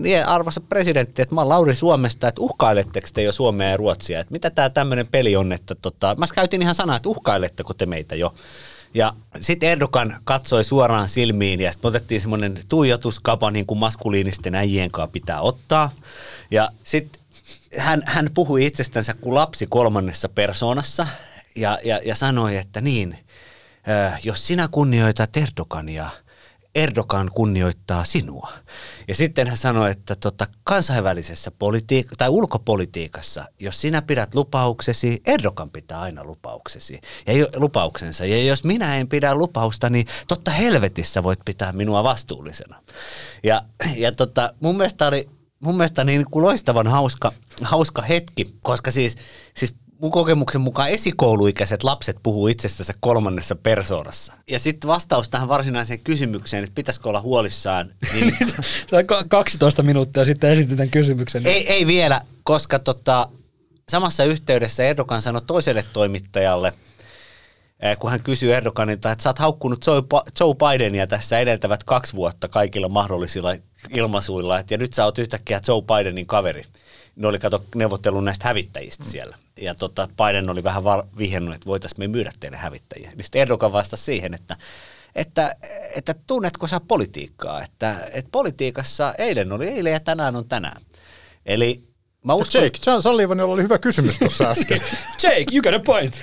[0.00, 4.20] niin, arvoisa presidentti, että mä oon Lauri Suomesta, että uhkailetteko te jo Suomea ja Ruotsia,
[4.20, 7.86] että mitä tämä tämmöinen peli on, että tota, mä käytin ihan sanaa, että uhkailetteko te
[7.86, 8.34] meitä jo.
[8.94, 14.90] Ja sitten Erdogan katsoi suoraan silmiin ja sitten otettiin semmoinen tuijotuskapa, niin kuin maskuliinisten äijien
[14.90, 15.90] kanssa pitää ottaa.
[16.50, 17.20] Ja sitten
[17.78, 21.06] hän, hän puhui itsestänsä kuin lapsi kolmannessa persoonassa
[21.56, 23.18] ja, ja, ja sanoi, että niin,
[24.22, 26.10] jos sinä kunnioitat Erdogania,
[26.74, 28.52] Erdogan kunnioittaa sinua.
[29.08, 35.70] Ja sitten hän sanoi, että tota, kansainvälisessä politiik- tai ulkopolitiikassa, jos sinä pidät lupauksesi, Erdogan
[35.70, 38.24] pitää aina lupauksesi ja lupauksensa.
[38.24, 42.82] Ja jos minä en pidä lupausta, niin totta helvetissä voit pitää minua vastuullisena.
[43.42, 43.62] Ja,
[43.96, 45.28] ja tota, mun mielestä oli
[45.60, 49.16] mun mielestä niin kuin loistavan hauska, hauska hetki, koska siis,
[49.56, 54.32] siis mun kokemuksen mukaan esikouluikäiset lapset puhuu itsestänsä kolmannessa persoonassa.
[54.50, 58.36] Ja sitten vastaus tähän varsinaiseen kysymykseen, että pitäisikö olla huolissaan, niin
[58.90, 61.46] Se on ka- 12 minuuttia sitten esitin tämän kysymyksen.
[61.46, 63.28] ei, ei vielä, koska tota,
[63.88, 66.72] samassa yhteydessä Erdogan sanoi toiselle toimittajalle,
[67.80, 69.86] eh, kun hän kysyi Erdoganilta, että sä oot haukkunut
[70.40, 73.54] Joe Bidenia tässä edeltävät kaksi vuotta kaikilla mahdollisilla
[73.90, 76.62] ilmaisuilla, että ja nyt sä oot yhtäkkiä Joe Bidenin kaveri.
[77.16, 79.36] Ne oli kato neuvottelun näistä hävittäjistä siellä.
[79.60, 83.10] Ja tota, Biden oli vähän var- vihjannut, että voitaisiin me myydä teille hävittäjiä.
[83.16, 84.56] Niin sitten Erdogan vastasi siihen, että,
[85.14, 85.50] että,
[85.96, 90.82] että tunnetko sä politiikkaa, että, että politiikassa eilen oli eilen ja tänään on tänään.
[91.46, 91.82] Eli
[92.24, 94.80] mä uskon, Jake, John Sullivanilla oli hyvä kysymys tuossa äsken.
[95.22, 96.14] Jake, you got a point.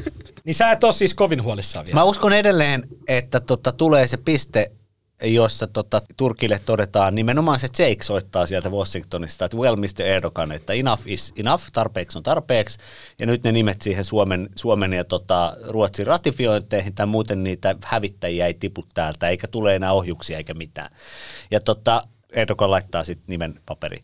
[0.44, 2.00] niin sä et ole siis kovin huolissaan vielä.
[2.00, 4.70] Mä uskon edelleen, että tota, tulee se piste,
[5.22, 10.02] jossa tota, Turkille todetaan, nimenomaan se Jake soittaa sieltä Washingtonista, että well Mr.
[10.02, 12.78] Erdogan, että enough is enough, tarpeeksi on tarpeeksi,
[13.18, 18.46] ja nyt ne nimet siihen Suomen, Suomen ja tota, Ruotsin ratifiointeihin, tai muuten niitä hävittäjiä
[18.46, 20.90] ei tipu täältä, eikä tule enää ohjuksia eikä mitään.
[21.50, 22.02] Ja tota,
[22.32, 24.02] Erdogan laittaa sitten nimen paperiin.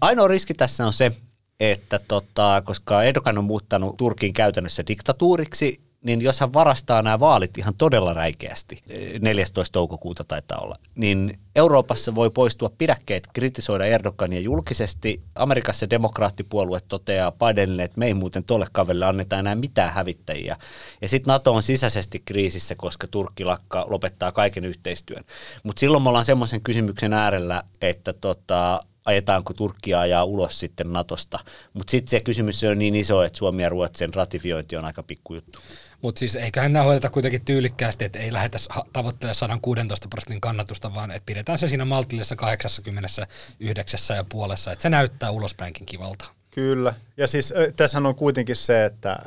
[0.00, 1.12] Ainoa riski tässä on se,
[1.60, 7.58] että tota, koska Erdogan on muuttanut Turkin käytännössä diktatuuriksi, niin jos hän varastaa nämä vaalit
[7.58, 8.82] ihan todella räikeästi,
[9.20, 9.72] 14.
[9.72, 15.22] toukokuuta taitaa olla, niin Euroopassa voi poistua pidäkkeet kritisoida Erdogania julkisesti.
[15.34, 20.56] Amerikassa demokraattipuolue toteaa Bidenille, että me ei muuten tolle kaverille anneta enää mitään hävittäjiä.
[21.02, 25.24] Ja sitten NATO on sisäisesti kriisissä, koska Turkki lakka, lopettaa kaiken yhteistyön.
[25.62, 31.38] Mutta silloin me ollaan semmoisen kysymyksen äärellä, että tota, ajetaanko Turkkia ajaa ulos sitten Natosta.
[31.72, 35.58] Mutta sitten se kysymys on niin iso, että Suomi ja Ruotsin ratifiointi on aika pikkujuttu.
[36.02, 38.58] Mutta siis eiköhän nämä hoideta kuitenkin tyylikkäästi, että ei lähdetä
[38.92, 44.90] tavoittelemaan 116 prosentin kannatusta, vaan että pidetään se siinä maltillisessa 89 ja puolessa, että se
[44.90, 46.24] näyttää ulospäinkin kivalta.
[46.50, 46.94] Kyllä.
[47.16, 49.18] Ja siis tässä on kuitenkin se, että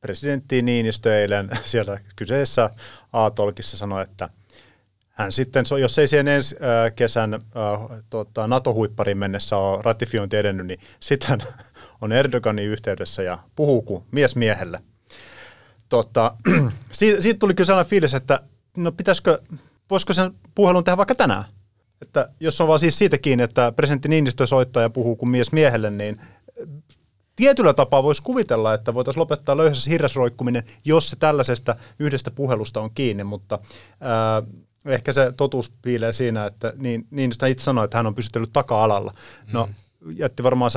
[0.00, 2.70] presidentti Niinistö eilen siellä kyseessä
[3.12, 4.28] A-tolkissa sanoi, että
[5.08, 6.56] hän sitten, jos ei siihen ensi
[6.96, 7.40] kesän äh,
[8.10, 11.40] tota, NATO-huipparin mennessä ole ratifiointi edennyt, niin sitten
[12.02, 14.80] on Erdoganin yhteydessä ja puhuu kuin mies miehelle.
[15.88, 16.34] Tota,
[16.92, 18.40] siitä, tuli kyllä sellainen fiilis, että
[18.76, 19.42] no pitäisikö,
[19.90, 21.44] voisiko sen puhelun tehdä vaikka tänään?
[22.02, 25.52] Että jos on vaan siis siitä kiinni, että presidentti Niinistö soittaa ja puhuu kuin mies
[25.52, 26.20] miehelle, niin
[27.36, 32.90] tietyllä tapaa voisi kuvitella, että voitaisiin lopettaa löyhässä hirrasroikkuminen, jos se tällaisesta yhdestä puhelusta on
[32.94, 33.58] kiinni, mutta
[34.00, 34.42] ää,
[34.86, 39.14] ehkä se totuus piilee siinä, että niin, niin itse sanoi, että hän on pysytellyt taka-alalla.
[39.52, 39.74] No, mm.
[40.16, 40.70] Jätti varmaan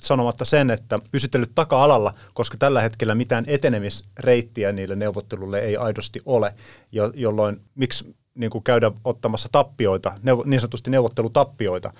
[0.00, 6.54] sanomatta sen, että pysytellyt taka-alalla, koska tällä hetkellä mitään etenemisreittiä niille neuvottelulle ei aidosti ole,
[6.92, 10.12] jo, jolloin miksi niin kuin käydä ottamassa tappioita,
[10.44, 11.92] niin sanotusti neuvottelutappioita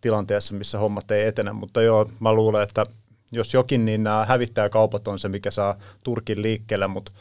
[0.00, 2.86] tilanteessa, missä hommat ei etene, mutta joo, mä luulen, että
[3.32, 7.12] jos jokin, niin nämä hävittäjäkaupat on se, mikä saa Turkin liikkeelle, mutta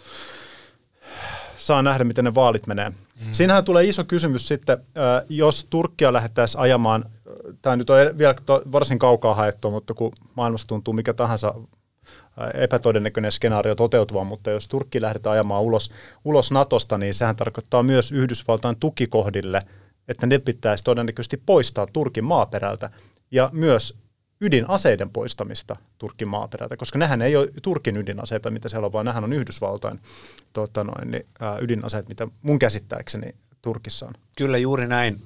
[1.57, 2.89] saa nähdä, miten ne vaalit menee.
[2.89, 2.95] Mm.
[3.31, 4.77] Siinähän tulee iso kysymys sitten,
[5.29, 7.05] jos Turkkia lähdettäisiin ajamaan,
[7.61, 8.35] tämä nyt on vielä
[8.71, 11.55] varsin kaukaa haettua, mutta kun maailmassa tuntuu mikä tahansa
[12.53, 15.91] epätodennäköinen skenaario toteutuva, mutta jos Turkki lähdetään ajamaan ulos,
[16.25, 19.61] ulos Natosta, niin sehän tarkoittaa myös Yhdysvaltain tukikohdille,
[20.07, 22.89] että ne pitäisi todennäköisesti poistaa Turkin maaperältä
[23.31, 23.97] ja myös
[24.41, 29.23] ydinaseiden poistamista Turkin maaperältä, koska nehän ei ole Turkin ydinaseita, mitä siellä on, vaan nehän
[29.23, 29.99] on Yhdysvaltain
[30.53, 31.25] tota noin, niin,
[31.61, 34.13] ydinaseet, mitä mun käsittääkseni Turkissa on.
[34.37, 35.21] Kyllä juuri näin.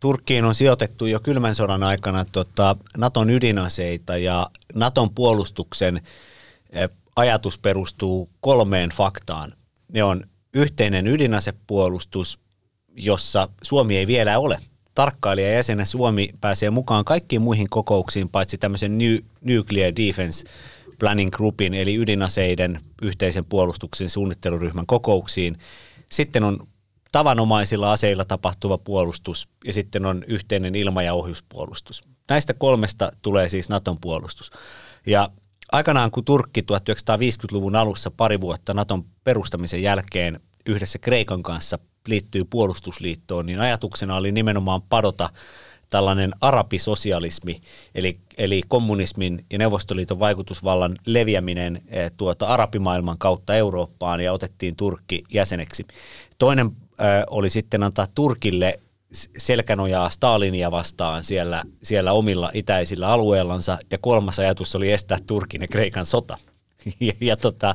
[0.00, 6.00] Turkkiin on sijoitettu jo kylmän sodan aikana tota, Naton ydinaseita ja Naton puolustuksen
[7.16, 9.52] ajatus perustuu kolmeen faktaan.
[9.92, 12.38] Ne on yhteinen ydinasepuolustus,
[12.96, 14.58] jossa Suomi ei vielä ole–
[14.94, 20.44] tarkkailijajäsenä Suomi pääsee mukaan kaikkiin muihin kokouksiin, paitsi tämmöisen New, Nuclear Defense
[20.98, 25.58] Planning Groupin, eli ydinaseiden yhteisen puolustuksen suunnitteluryhmän kokouksiin.
[26.10, 26.68] Sitten on
[27.12, 32.02] tavanomaisilla aseilla tapahtuva puolustus ja sitten on yhteinen ilma- ja ohjuspuolustus.
[32.28, 34.50] Näistä kolmesta tulee siis Naton puolustus.
[35.06, 35.28] Ja
[35.72, 43.46] aikanaan kun Turkki 1950-luvun alussa pari vuotta Naton perustamisen jälkeen yhdessä Kreikan kanssa liittyy puolustusliittoon,
[43.46, 45.30] niin ajatuksena oli nimenomaan padota
[45.90, 47.60] tällainen arapisosialismi,
[47.94, 55.24] eli, eli kommunismin ja Neuvostoliiton vaikutusvallan leviäminen eh, tuota arabimaailman kautta Eurooppaan ja otettiin Turkki
[55.32, 55.86] jäseneksi.
[56.38, 56.70] Toinen
[57.30, 58.80] oli sitten antaa Turkille
[59.38, 65.68] selkänojaa Stalinia vastaan siellä, siellä omilla itäisillä alueillansa ja kolmas ajatus oli estää Turkin ja
[65.68, 66.38] Kreikan sota.
[67.00, 67.74] Ja, ja tota,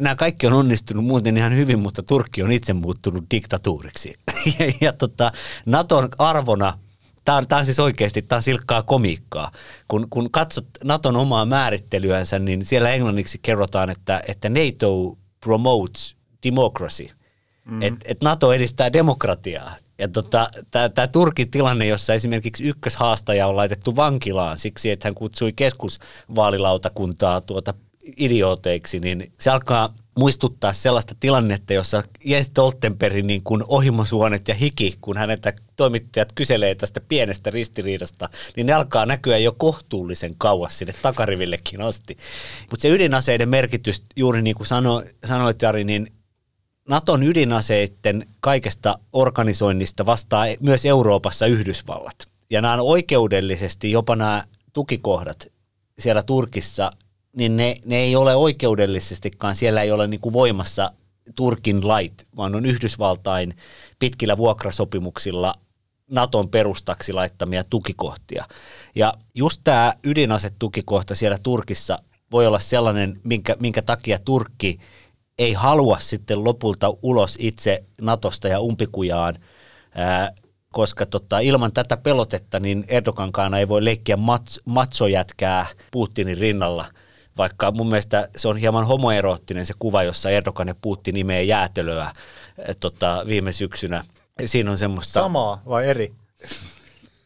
[0.00, 4.14] nämä kaikki on onnistunut muuten ihan hyvin, mutta Turkki on itse muuttunut diktatuuriksi.
[4.58, 5.32] ja, ja tota,
[5.66, 6.78] Naton arvona,
[7.24, 9.50] tämä on, on siis oikeasti, tämä on silkkaa komiikkaa.
[9.88, 17.08] Kun, kun katsot Naton omaa määrittelyänsä, niin siellä englanniksi kerrotaan, että, että NATO promotes democracy.
[17.64, 17.82] Mm.
[17.82, 19.76] Että et NATO edistää demokratiaa.
[19.98, 25.52] Ja tota, tämä Turkin tilanne, jossa esimerkiksi ykköshaastaja on laitettu vankilaan siksi, että hän kutsui
[25.52, 27.74] keskusvaalilautakuntaa tuota
[28.16, 34.98] idiooteiksi, niin se alkaa muistuttaa sellaista tilannetta, jossa Jens Stoltenbergin niin kuin ohimosuonet ja hiki,
[35.00, 40.94] kun häneltä toimittajat kyselee tästä pienestä ristiriidasta, niin ne alkaa näkyä jo kohtuullisen kauas sinne
[41.02, 42.16] takarivillekin asti.
[42.70, 46.06] Mutta se ydinaseiden merkitys, juuri niin kuin sano, sanoit Jari, niin
[46.88, 52.16] Naton ydinaseiden kaikesta organisoinnista vastaa myös Euroopassa Yhdysvallat.
[52.50, 55.46] Ja nämä on oikeudellisesti jopa nämä tukikohdat
[55.98, 56.90] siellä Turkissa,
[57.36, 60.92] niin ne, ne ei ole oikeudellisestikaan, siellä ei ole niin kuin voimassa
[61.36, 63.56] Turkin lait, vaan on Yhdysvaltain
[63.98, 65.54] pitkillä vuokrasopimuksilla
[66.10, 68.44] Naton perustaksi laittamia tukikohtia.
[68.94, 71.98] Ja just tämä ydinasetukikohta siellä Turkissa
[72.32, 74.78] voi olla sellainen, minkä, minkä takia Turkki–
[75.38, 79.34] ei halua sitten lopulta ulos itse Natosta ja umpikujaan,
[79.94, 80.32] ää,
[80.72, 86.86] koska tota, ilman tätä pelotetta niin Erdogankaan ei voi leikkiä mats, matsojätkää Putinin rinnalla,
[87.38, 92.02] vaikka mun mielestä se on hieman homoeroottinen se kuva, jossa Erdogan ja Putin imee jäätelöä
[92.04, 92.14] ää,
[92.80, 94.04] tota, viime syksynä.
[94.46, 95.12] Siinä on semmoista...
[95.20, 96.12] Samaa vai eri?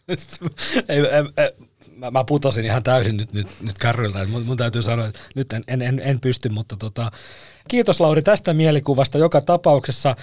[0.89, 1.51] ei, ei, ei,
[1.97, 4.27] mä, mä putosin ihan täysin nyt, nyt, nyt kärryiltä.
[4.27, 7.11] Mun, mun täytyy sanoa, että nyt en, en, en, en pysty, mutta tota,
[7.69, 10.17] kiitos Lauri tästä mielikuvasta joka tapauksessa.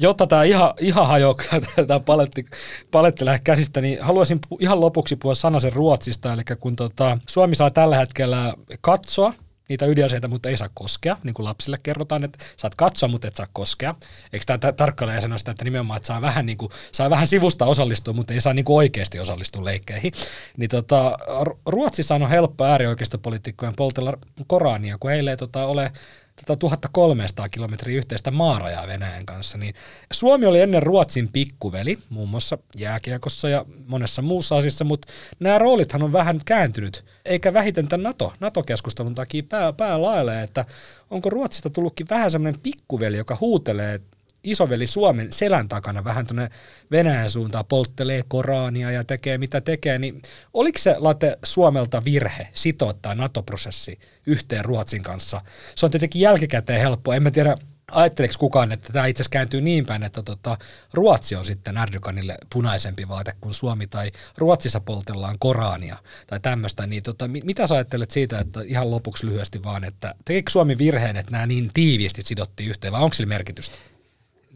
[0.00, 1.34] Jotta tämä ihan, ihan hajoaa,
[1.86, 2.44] tämä paletti,
[2.90, 6.32] paletti lähde käsistä, niin haluaisin ihan lopuksi puhua sanasen Ruotsista.
[6.32, 9.34] Eli kun tota, Suomi saa tällä hetkellä katsoa
[9.68, 13.36] niitä ydinaseita, mutta ei saa koskea, niin kuin lapsille kerrotaan, että saat katsoa, mutta et
[13.36, 13.94] saa koskea.
[14.32, 17.66] Eikö tämä tarkkailija sanoa sitä, että nimenomaan, että saa vähän, niin kuin, saa vähän sivusta
[17.66, 20.12] osallistua, mutta ei saa niin kuin oikeasti osallistua leikkeihin.
[20.56, 21.18] Niin tota,
[21.66, 25.92] Ruotsissa on helppo äärioikeistopolitiikkojen poltella Korania, kun heille ei tota, ole
[26.36, 29.74] tätä 1300 kilometriä yhteistä maarajaa Venäjän kanssa, niin
[30.12, 35.08] Suomi oli ennen Ruotsin pikkuveli, muun muassa jääkiekossa ja monessa muussa asiassa, mutta
[35.40, 40.64] nämä roolithan on vähän kääntynyt, eikä vähiten tämän NATO, NATO-keskustelun takia pää, päälaille, että
[41.10, 44.00] onko Ruotsista tullutkin vähän semmoinen pikkuveli, joka huutelee
[44.44, 46.50] isoveli Suomen selän takana vähän tuonne
[46.90, 50.22] Venäjän suuntaan, polttelee Korania ja tekee mitä tekee, niin
[50.54, 55.40] oliko se late Suomelta virhe sitouttaa NATO-prosessi yhteen Ruotsin kanssa?
[55.76, 57.12] Se on tietenkin jälkikäteen helppo.
[57.12, 57.54] En mä tiedä,
[57.90, 60.58] ajatteleeko kukaan, että tämä itse asiassa kääntyy niin päin, että tota,
[60.92, 67.02] Ruotsi on sitten Erdoganille punaisempi vaate kuin Suomi, tai Ruotsissa poltellaan Korania tai tämmöistä, niin
[67.02, 71.32] tota, mitä sä ajattelet siitä, että ihan lopuksi lyhyesti vaan, että tekikö Suomi virheen, että
[71.32, 73.76] nämä niin tiiviisti sidottiin yhteen, vai onko sillä merkitystä?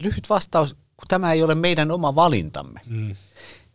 [0.03, 2.81] Lyhyt vastaus, kun tämä ei ole meidän oma valintamme.
[2.87, 3.15] Mm.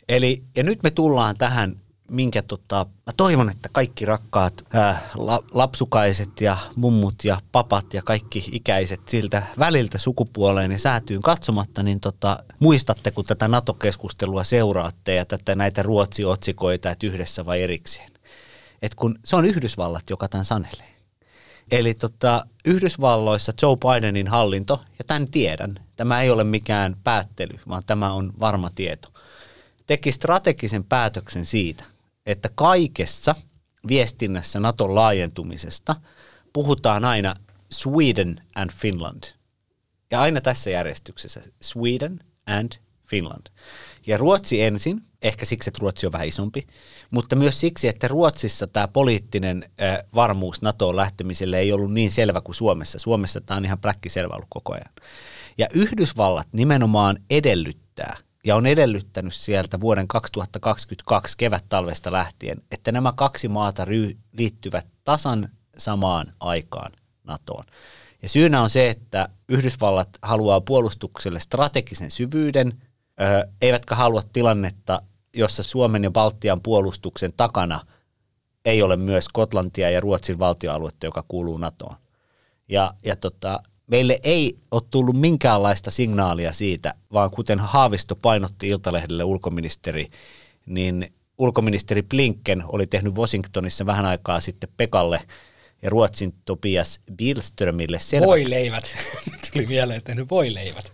[0.08, 5.44] Eli, ja nyt me tullaan tähän, minkä tota, mä toivon, että kaikki rakkaat ää, la,
[5.50, 12.00] lapsukaiset ja mummut ja papat ja kaikki ikäiset siltä väliltä sukupuoleen ja säätyyn katsomatta, niin
[12.00, 18.10] tota, muistatte, kun tätä NATO-keskustelua seuraatte ja tätä näitä ruotsi-otsikoita, että yhdessä vai erikseen.
[18.82, 20.93] Et kun se on Yhdysvallat, joka tämän sanelee.
[21.70, 27.82] Eli tota, Yhdysvalloissa Joe Bidenin hallinto, ja tämän tiedän, tämä ei ole mikään päättely, vaan
[27.86, 29.08] tämä on varma tieto,
[29.86, 31.84] teki strategisen päätöksen siitä,
[32.26, 33.34] että kaikessa
[33.88, 35.96] viestinnässä Naton laajentumisesta
[36.52, 37.34] puhutaan aina
[37.72, 39.24] Sweden and Finland.
[40.10, 42.72] Ja aina tässä järjestyksessä Sweden and
[43.06, 43.46] Finland.
[44.06, 46.66] Ja Ruotsi ensin, ehkä siksi, että Ruotsi on vähän isompi,
[47.10, 49.70] mutta myös siksi, että Ruotsissa tämä poliittinen
[50.14, 52.98] varmuus NATOon lähtemiselle ei ollut niin selvä kuin Suomessa.
[52.98, 54.90] Suomessa tämä on ihan pläkkiselvä ollut koko ajan.
[55.58, 63.48] Ja Yhdysvallat nimenomaan edellyttää, ja on edellyttänyt sieltä vuoden 2022 kevät-talvesta lähtien, että nämä kaksi
[63.48, 63.86] maata
[64.32, 66.92] liittyvät tasan samaan aikaan
[67.24, 67.64] NATOon.
[68.22, 72.82] Ja syynä on se, että Yhdysvallat haluaa puolustukselle strategisen syvyyden,
[73.60, 75.02] eivätkä halua tilannetta,
[75.34, 77.80] jossa Suomen ja Baltian puolustuksen takana
[78.64, 81.96] ei ole myös Skotlantia ja Ruotsin valtioaluetta, joka kuuluu NATOon.
[82.68, 89.24] Ja, ja tota, meille ei ole tullut minkäänlaista signaalia siitä, vaan kuten Haavisto painotti Iltalehdelle
[89.24, 90.10] ulkoministeri,
[90.66, 95.20] niin ulkoministeri Blinken oli tehnyt Washingtonissa vähän aikaa sitten Pekalle
[95.82, 98.26] ja Ruotsin Tobias Billströmille selväksi.
[98.26, 98.96] Voileivät.
[99.52, 100.92] Tuli mieleen, että tehnyt voileivät.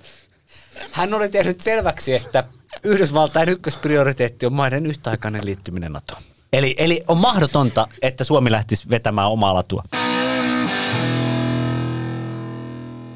[0.91, 2.45] Hän oli tehnyt selväksi, että
[2.85, 6.23] Yhdysvaltain ykkösprioriteetti on maiden yhtäaikainen liittyminen NATOon.
[6.53, 9.83] Eli, eli on mahdotonta, että Suomi lähtisi vetämään omaa latua.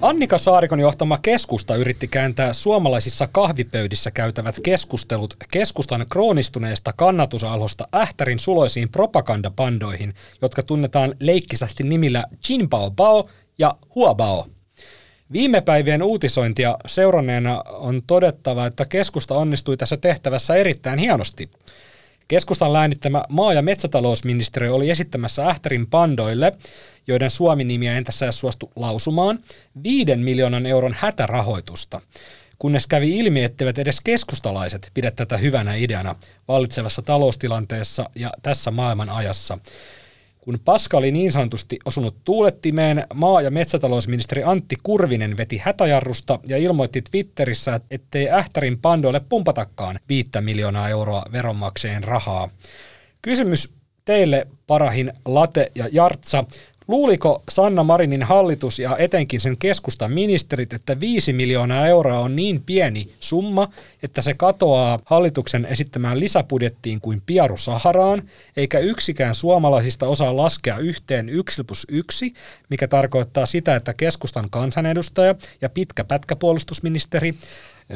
[0.01, 8.89] Annika Saarikon johtama keskusta yritti kääntää suomalaisissa kahvipöydissä käytävät keskustelut keskustan kroonistuneesta kannatusalhosta ähtärin suloisiin
[8.89, 14.47] propagandapandoihin, jotka tunnetaan leikkisästi nimillä Jinbao Bao ja Huabao.
[15.33, 21.51] Viime päivien uutisointia seuranneena on todettava, että keskusta onnistui tässä tehtävässä erittäin hienosti.
[22.29, 26.53] Keskustan läänittämä maa- ja metsätalousministeriö oli esittämässä Ähtärin pandoille,
[27.07, 29.39] joiden Suomi-nimiä en tässä suostu lausumaan,
[29.83, 32.01] viiden miljoonan euron hätärahoitusta,
[32.59, 36.15] kunnes kävi ilmi, etteivät edes keskustalaiset pidä tätä hyvänä ideana
[36.49, 39.59] vallitsevassa taloustilanteessa ja tässä maailman ajassa.
[40.45, 46.57] Kun paska oli niin sanotusti osunut tuulettimeen, maa- ja metsätalousministeri Antti Kurvinen veti hätäjarrusta ja
[46.57, 52.51] ilmoitti Twitterissä, ettei Ähtärin pandoille pumpatakaan viittä miljoonaa euroa veronmaksajien rahaa.
[53.23, 56.45] Kysymys teille, parahin Late ja Jartsa.
[56.89, 62.63] Luuliko Sanna Marinin hallitus ja etenkin sen keskustan ministerit, että 5 miljoonaa euroa on niin
[62.67, 63.69] pieni summa,
[64.03, 68.23] että se katoaa hallituksen esittämään lisäbudjettiin kuin Piaru Saharaan,
[68.57, 72.35] eikä yksikään suomalaisista osaa laskea yhteen 1 plus 1,
[72.71, 77.35] mikä tarkoittaa sitä, että keskustan kansanedustaja ja pitkä pätkäpuolustusministeri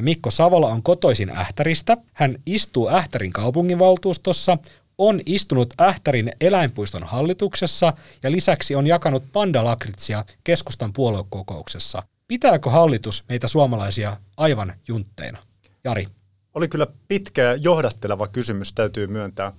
[0.00, 1.96] Mikko Savola on kotoisin Ähtäristä.
[2.12, 4.58] Hän istuu Ähtärin kaupunginvaltuustossa,
[4.98, 12.02] on istunut Ähtärin eläinpuiston hallituksessa ja lisäksi on jakanut pandalakritsia keskustan puoluekokouksessa.
[12.28, 15.38] Pitääkö hallitus meitä suomalaisia aivan juntteina?
[15.84, 16.06] Jari.
[16.54, 19.52] Oli kyllä pitkä ja johdatteleva kysymys, täytyy myöntää.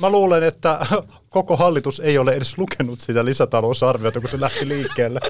[0.00, 0.86] mä luulen, että
[1.28, 5.20] koko hallitus ei ole edes lukenut sitä lisätalousarviota, kun se lähti liikkeelle.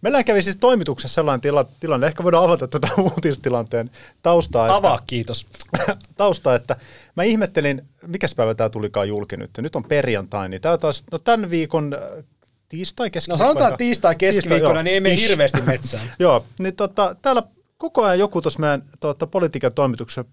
[0.00, 3.90] Meillä kävi siis toimituksessa sellainen tila, tilanne, ehkä voidaan avata tätä uutistilanteen
[4.22, 4.66] taustaa.
[4.66, 5.46] Että, Avaa, kiitos.
[6.16, 6.76] taustaa, että
[7.16, 9.50] mä ihmettelin, mikä päivä tämä tulikaan julki nyt.
[9.58, 12.24] Nyt on perjantai, niin tämä taas, no tämän viikon äh,
[12.68, 13.44] tiistai, keskiviikko.
[13.44, 14.82] No sanotaan tiistai keskiviikkona, joo.
[14.82, 16.10] niin ei mene hirveästi metsään.
[16.18, 17.42] Joo, niin tota, täällä
[17.78, 20.24] koko ajan joku tuossa meidän tota, politiikan toimituksessa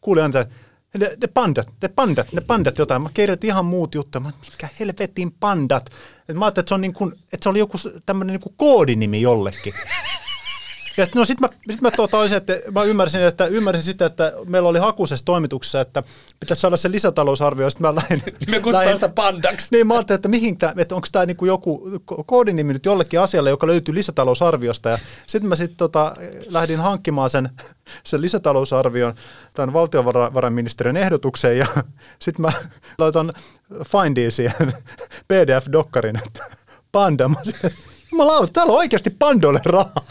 [0.00, 0.54] kuuli aina, että
[0.98, 3.02] ne, ne pandat, ne pandat, ne pandat jotain.
[3.02, 4.20] Mä kirjoitin ihan muut juttuja.
[4.20, 5.90] Mä, mitkä helvetin pandat.
[6.28, 9.20] Et mä ajattelin, että se, on niin kuin, että se oli joku tämmöinen niin koodinimi
[9.20, 9.74] jollekin.
[10.96, 14.68] Ja no sit mä, sit mä olisin, että mä ymmärsin, että ymmärsin sitä, että meillä
[14.68, 16.02] oli hakusessa toimituksessa, että
[16.40, 18.22] pitäisi saada se lisätalousarvio, sitten mä lähdin.
[18.50, 19.66] Me kutsutaan sitä pandaksi.
[19.70, 23.20] Niin mä ajattelin, että, mihin tää, että onko tämä niinku joku ko- koodinimi nyt jollekin
[23.20, 24.88] asialle, joka löytyy lisätalousarviosta.
[24.88, 26.14] Ja sitten mä sitten tota,
[26.46, 27.50] lähdin hankkimaan sen,
[28.04, 29.14] sen lisätalousarvion
[29.54, 31.66] tämän valtiovarainministeriön ehdotukseen ja
[32.24, 32.52] sitten mä
[32.98, 33.32] laitan
[33.84, 34.72] Findiin siihen
[35.28, 36.44] PDF-dokkarin, että
[36.92, 37.28] panda.
[37.28, 37.36] Mä
[38.14, 40.04] Jumalauta, täällä on oikeasti pandoille rahaa.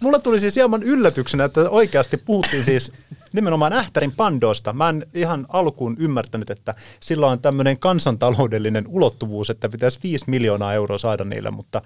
[0.00, 2.92] Mulla tuli siis hieman yllätyksenä, että oikeasti puhuttiin siis
[3.32, 4.72] nimenomaan Ähtärin pandoista.
[4.72, 10.74] Mä en ihan alkuun ymmärtänyt, että sillä on tämmöinen kansantaloudellinen ulottuvuus, että pitäisi 5 miljoonaa
[10.74, 11.82] euroa saada niille, mutta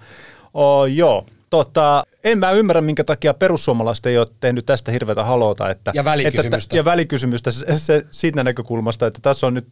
[0.53, 1.25] oh, joo.
[1.49, 5.69] Tota, en mä ymmärrä, minkä takia perussuomalaiset ei ole tehnyt tästä hirveätä halota.
[5.69, 6.57] Että, Ja välikysymystä.
[6.57, 9.67] Että, ja välikysymystä se, se, siitä näkökulmasta, että tässä on nyt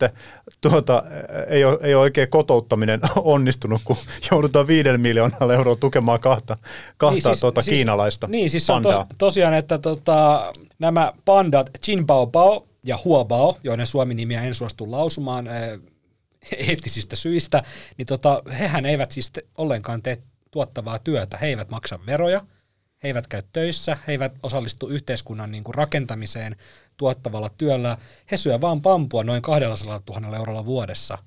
[0.61, 1.03] tuota,
[1.47, 3.97] ei, ole, ei ole oikein kotouttaminen onnistunut, kun
[4.32, 6.57] joudutaan viiden miljoonalla euroa tukemaan kahta,
[6.97, 11.13] kahta niin, siis, tuota, siis, kiinalaista Niin, siis se on tos, tosiaan, että tota, nämä
[11.26, 15.53] pandat Jinbaobao ja Huabao, joiden suomi-nimiä en suostu lausumaan äh,
[16.67, 17.63] eettisistä syistä,
[17.97, 20.17] niin tota, hehän eivät siis te, ollenkaan tee
[20.53, 21.37] tuottavaa työtä.
[21.37, 22.41] He eivät maksa veroja,
[23.03, 26.55] he eivät käy töissä, he eivät osallistu yhteiskunnan niin kuin rakentamiseen
[26.97, 27.97] tuottavalla työllä.
[28.31, 31.17] He syö vaan pampua noin 200 000 eurolla vuodessa.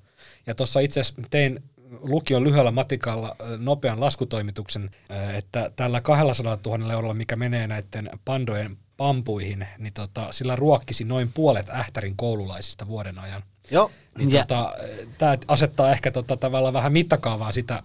[0.47, 1.63] Ja tuossa itse asiassa tein
[2.01, 4.89] lukion lyhyellä matikalla nopean laskutoimituksen,
[5.33, 11.31] että tällä 200 000 eurolla, mikä menee näiden pandojen pampuihin, niin tota, sillä ruokkisi noin
[11.33, 13.43] puolet Ähtärin koululaisista vuoden ajan.
[13.71, 14.73] Joo, Niin ja, tota,
[15.17, 17.83] tämä asettaa ehkä tota, tavallaan vähän mittakaavaa sitä,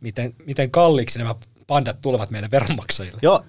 [0.00, 1.34] miten, miten kalliiksi nämä
[1.66, 3.18] pandat tulevat meille veronmaksajille.
[3.22, 3.44] joo,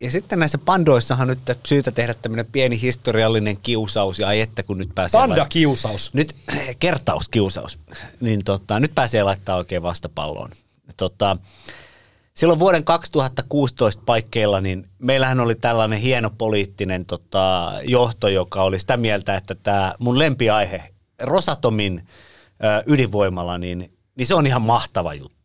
[0.00, 4.78] ja, sitten näissä pandoissahan nyt syytä tehdä tämmöinen pieni historiallinen kiusaus, ja ai että kun
[4.78, 5.20] nyt pääsee...
[5.20, 6.14] lait- Panda-kiusaus.
[6.14, 6.36] Nyt
[6.78, 7.78] kertauskiusaus.
[8.20, 10.50] Niin tota, nyt pääsee laittaa oikein vastapalloon.
[10.96, 11.36] Tota,
[12.34, 18.96] silloin vuoden 2016 paikkeilla, niin meillähän oli tällainen hieno poliittinen tota, johto, joka oli sitä
[18.96, 20.82] mieltä, että tämä mun lempiaihe,
[21.22, 22.06] Rosatomin
[22.64, 25.35] ö, ydinvoimala, niin, niin se on ihan mahtava juttu.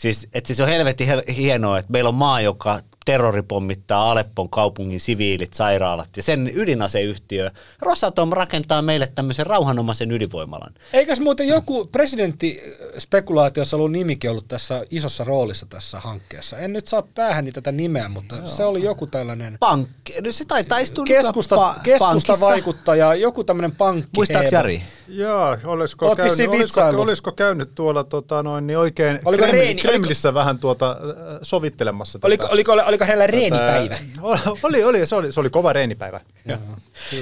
[0.00, 5.00] Siis, että siis on helvetin hel- hienoa, että meillä on maa, joka terroripommittaa Aleppon kaupungin
[5.00, 7.50] siviilit, sairaalat ja sen ydinaseyhtiö.
[7.82, 10.74] Rosatom rakentaa meille tämmöisen rauhanomaisen ydinvoimalan.
[10.92, 16.58] Eikös muuten joku presidenttispekulaatiossa ollut nimikin ollut tässä isossa roolissa tässä hankkeessa?
[16.58, 18.46] En nyt saa päähäni tätä nimeä, mutta Joo.
[18.46, 23.72] se oli joku tällainen Pankki, no se taitaa istua keskusta, pa- keskusta vaikuttaja, joku tämmöinen
[23.72, 24.10] pankki.
[24.16, 24.82] Muistaaks Jari?
[25.08, 29.80] Joo, olisiko Oot käynyt, olisiko, olisiko käynyt tuolla tota, noin, niin oikein Oliko Kreml, Reini-
[29.80, 33.94] Kremlissä vähän tuota, äh, sovittelemassa Oliko, tätä, oliko, oliko hänellä reenipäivä?
[34.14, 36.20] tätä- Oli, oli, se oli, se oli kova reenipäivä.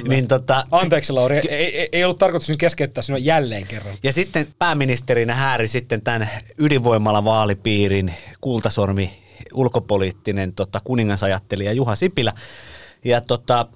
[0.09, 3.95] Niin tota, Anteeksi Lauri, ei, ei, ollut tarkoitus nyt keskeyttää sinua jälleen kerran.
[4.03, 9.23] Ja sitten pääministerinä hääri sitten tämän ydinvoimala vaalipiirin kultasormi
[9.55, 12.33] ulkopoliittinen tota, kuningasajattelija Juha Sipilä.
[13.05, 13.67] Ja tota,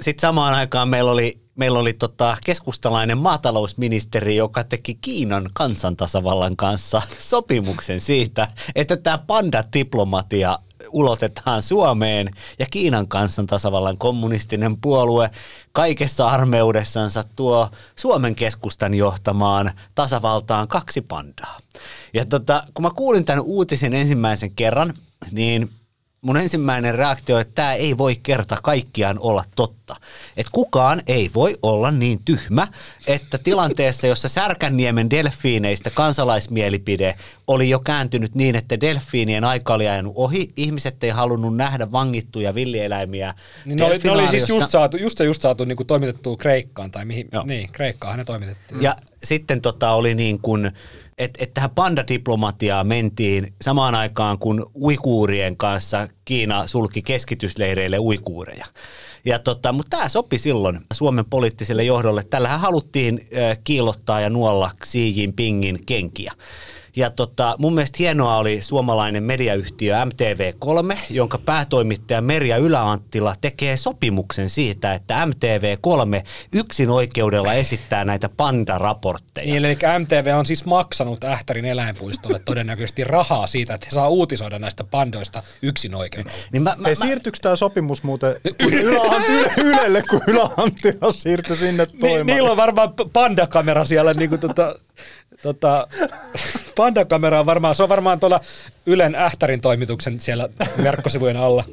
[0.00, 7.02] sitten samaan aikaan meillä oli, meillä oli tota, keskustalainen maatalousministeri, joka teki Kiinan kansantasavallan kanssa
[7.18, 10.58] sopimuksen siitä, että tämä panda-diplomatia
[10.90, 15.30] ulotetaan Suomeen ja Kiinan kansantasavallan kommunistinen puolue
[15.72, 21.58] kaikessa armeudessansa tuo Suomen keskustan johtamaan tasavaltaan kaksi pandaa.
[22.14, 24.94] Ja tota, kun mä kuulin tämän uutisen ensimmäisen kerran,
[25.32, 25.70] niin
[26.20, 29.96] mun ensimmäinen reaktio, että tämä ei voi kerta kaikkiaan olla totta.
[30.36, 32.66] Että kukaan ei voi olla niin tyhmä,
[33.06, 37.14] että tilanteessa, jossa Särkänniemen delfiineistä kansalaismielipide
[37.46, 42.54] oli jo kääntynyt niin, että delfiinien aika oli ajanut ohi, ihmiset ei halunnut nähdä vangittuja
[42.54, 45.86] villieläimiä Niin ne, oli, ne oli siis just saatu, just ja just saatu niin kuin
[45.86, 47.44] toimitettua Kreikkaan, tai mihin, Joo.
[47.46, 48.82] niin, Kreikkaan ne toimitettiin.
[48.82, 50.72] Ja sitten tota oli niin kuin,
[51.20, 58.66] että et tähän pandadiplomatiaan mentiin samaan aikaan, kun uikuurien kanssa Kiina sulki keskitysleireille uikuureja.
[59.24, 62.22] Ja tota, mutta tämä sopi silloin Suomen poliittiselle johdolle.
[62.30, 66.32] Tällähän haluttiin äh, kiillottaa ja nuolla Xi Jinpingin kenkiä.
[66.96, 74.50] Ja tota, mun mielestä hienoa oli suomalainen mediayhtiö MTV3, jonka päätoimittaja Merja Yläanttila tekee sopimuksen
[74.50, 79.46] siitä, että MTV3 yksin oikeudella esittää näitä panda-raportteja.
[79.46, 84.58] Niin, eli MTV on siis maksanut Ähtärin eläinpuistolle todennäköisesti rahaa siitä, että he saa uutisoida
[84.58, 86.38] näistä pandoista yksin oikeudella.
[86.52, 91.86] Niin mä, mä, Hei, mä, siirtyykö tämä sopimus muuten Ylä- Ylelle, kun Ylä-Anttila siirtyi sinne
[91.92, 92.26] Ni, toimimaan?
[92.26, 94.74] niillä on varmaan pandakamera siellä, niin kuin tota,
[95.42, 95.88] tota,
[96.76, 98.40] pandakamera on varmaan, se on varmaan tuolla
[98.86, 100.48] Ylen Ähtärin toimituksen siellä
[100.82, 101.64] verkkosivujen alla.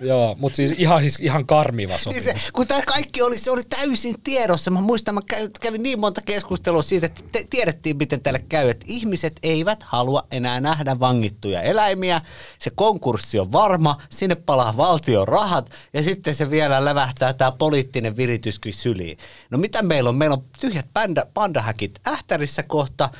[0.00, 2.24] Joo, mutta siis ihan, siis ihan karmiva Niin sopimus.
[2.24, 4.70] se, kun tämä kaikki oli, se oli täysin tiedossa.
[4.70, 5.20] Mä muistan, mä
[5.60, 8.70] kävin niin monta keskustelua siitä, että te, tiedettiin, miten tälle käy.
[8.70, 12.20] Että ihmiset eivät halua enää nähdä vangittuja eläimiä.
[12.58, 18.16] Se konkurssi on varma, sinne palaa valtion rahat ja sitten se vielä lävähtää tämä poliittinen
[18.16, 19.18] virityskin syliin.
[19.50, 20.16] No mitä meillä on?
[20.16, 23.10] Meillä on tyhjät panda, pandahäkit Ähtärissä kohta.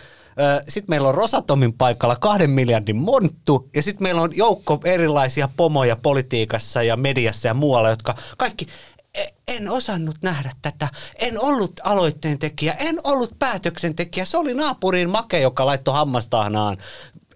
[0.68, 5.97] Sitten meillä on Rosatomin paikalla kahden miljardin monttu ja sitten meillä on joukko erilaisia pomoja
[5.97, 8.66] politiikassa ja mediassa ja muualla, jotka kaikki
[9.14, 14.24] "E- en osannut nähdä tätä, en ollut aloitteen tekijä, en ollut päätöksentekijä.
[14.24, 16.76] Se oli naapurin make, joka laittoi hammastahnaan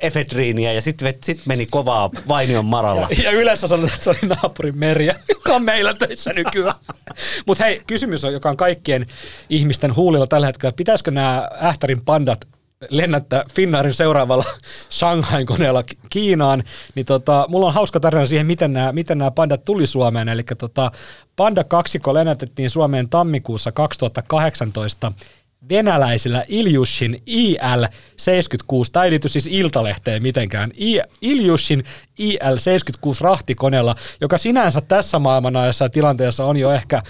[0.00, 3.08] efedriiniä ja sitten sit meni kovaa Vainion maralla.
[3.18, 6.74] Ja, ja yleensä sanotaan, että se oli naapurin Merja, joka on meillä töissä nykyään.
[7.46, 9.06] Mutta hei, kysymys on, joka on kaikkien
[9.50, 10.72] ihmisten huulilla tällä hetkellä.
[10.72, 12.48] Pitäisikö nämä Ähtärin pandat
[12.90, 14.44] lennättää Finnaarin seuraavalla
[14.98, 16.62] Shanghain koneella Ki- Kiinaan,
[16.94, 20.28] niin tota, mulla on hauska tarina siihen, miten nämä, miten nämä pandat tuli Suomeen.
[20.28, 20.90] Eli tota,
[21.36, 25.12] panda kaksikko lennätettiin Suomeen tammikuussa 2018
[25.68, 31.84] venäläisillä Iljushin IL-76, tämä ei liity siis Iltalehteen mitenkään, I- Iljushin
[32.18, 37.02] IL-76 rahtikoneella, joka sinänsä tässä maailmanajassa ja tilanteessa on jo ehkä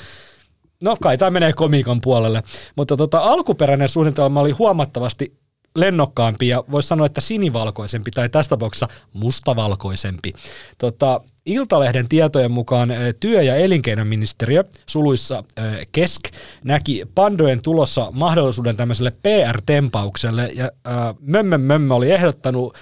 [0.81, 2.43] No kai tämä menee komikon puolelle,
[2.77, 5.38] mutta tota, alkuperäinen suunnitelma oli huomattavasti
[5.75, 10.33] lennokkaampi ja voisi sanoa, että sinivalkoisempi tai tässä tapauksessa mustavalkoisempi.
[10.79, 16.23] Tota, Iltalehden tietojen mukaan eh, työ- ja elinkeinoministeriö suluissa eh, KESK
[16.65, 22.75] näki pandojen tulossa mahdollisuuden tämmöiselle PR-tempaukselle ja äh, Mömmö Mömmö oli ehdottanut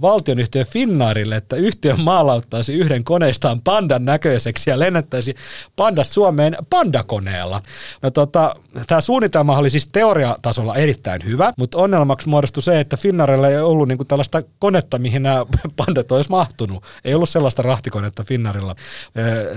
[0.00, 5.34] valtionyhtiö Finnaarille, että yhtiö maalauttaisi yhden koneistaan pandan näköiseksi ja lennättäisi
[5.76, 7.62] pandat Suomeen pandakoneella.
[8.02, 13.48] No tota, tämä suunnitelma oli siis teoriatasolla erittäin hyvä, mutta ongelmaksi muodostui se, että Finnaarilla
[13.48, 15.46] ei ollut niinku tällaista konetta, mihin nämä
[15.86, 16.84] pandat olisi mahtunut.
[17.04, 18.74] Ei ollut sellaista rahtikonetta Finnaarilla.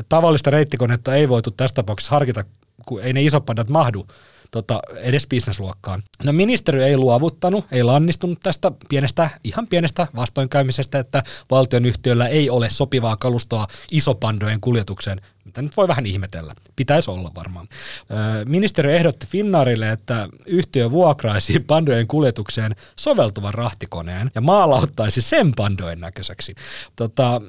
[0.09, 2.43] Tavallista reittikonetta ei voitu tässä tapauksessa harkita,
[2.85, 4.07] kun ei ne isot pandat mahdu
[4.51, 6.03] tota, edes bisnesluokkaan.
[6.23, 12.69] No ministeriö ei luovuttanut, ei lannistunut tästä pienestä, ihan pienestä vastoinkäymisestä, että valtionyhtiöllä ei ole
[12.69, 16.53] sopivaa kalustoa isopandojen kuljetukseen, mitä nyt voi vähän ihmetellä.
[16.75, 17.67] Pitäisi olla varmaan.
[18.45, 26.55] Ministeriö ehdotti Finnaarille, että yhtiö vuokraisi pandojen kuljetukseen soveltuvan rahtikoneen ja maalauttaisi sen pandojen näköiseksi.
[26.95, 27.41] Tota,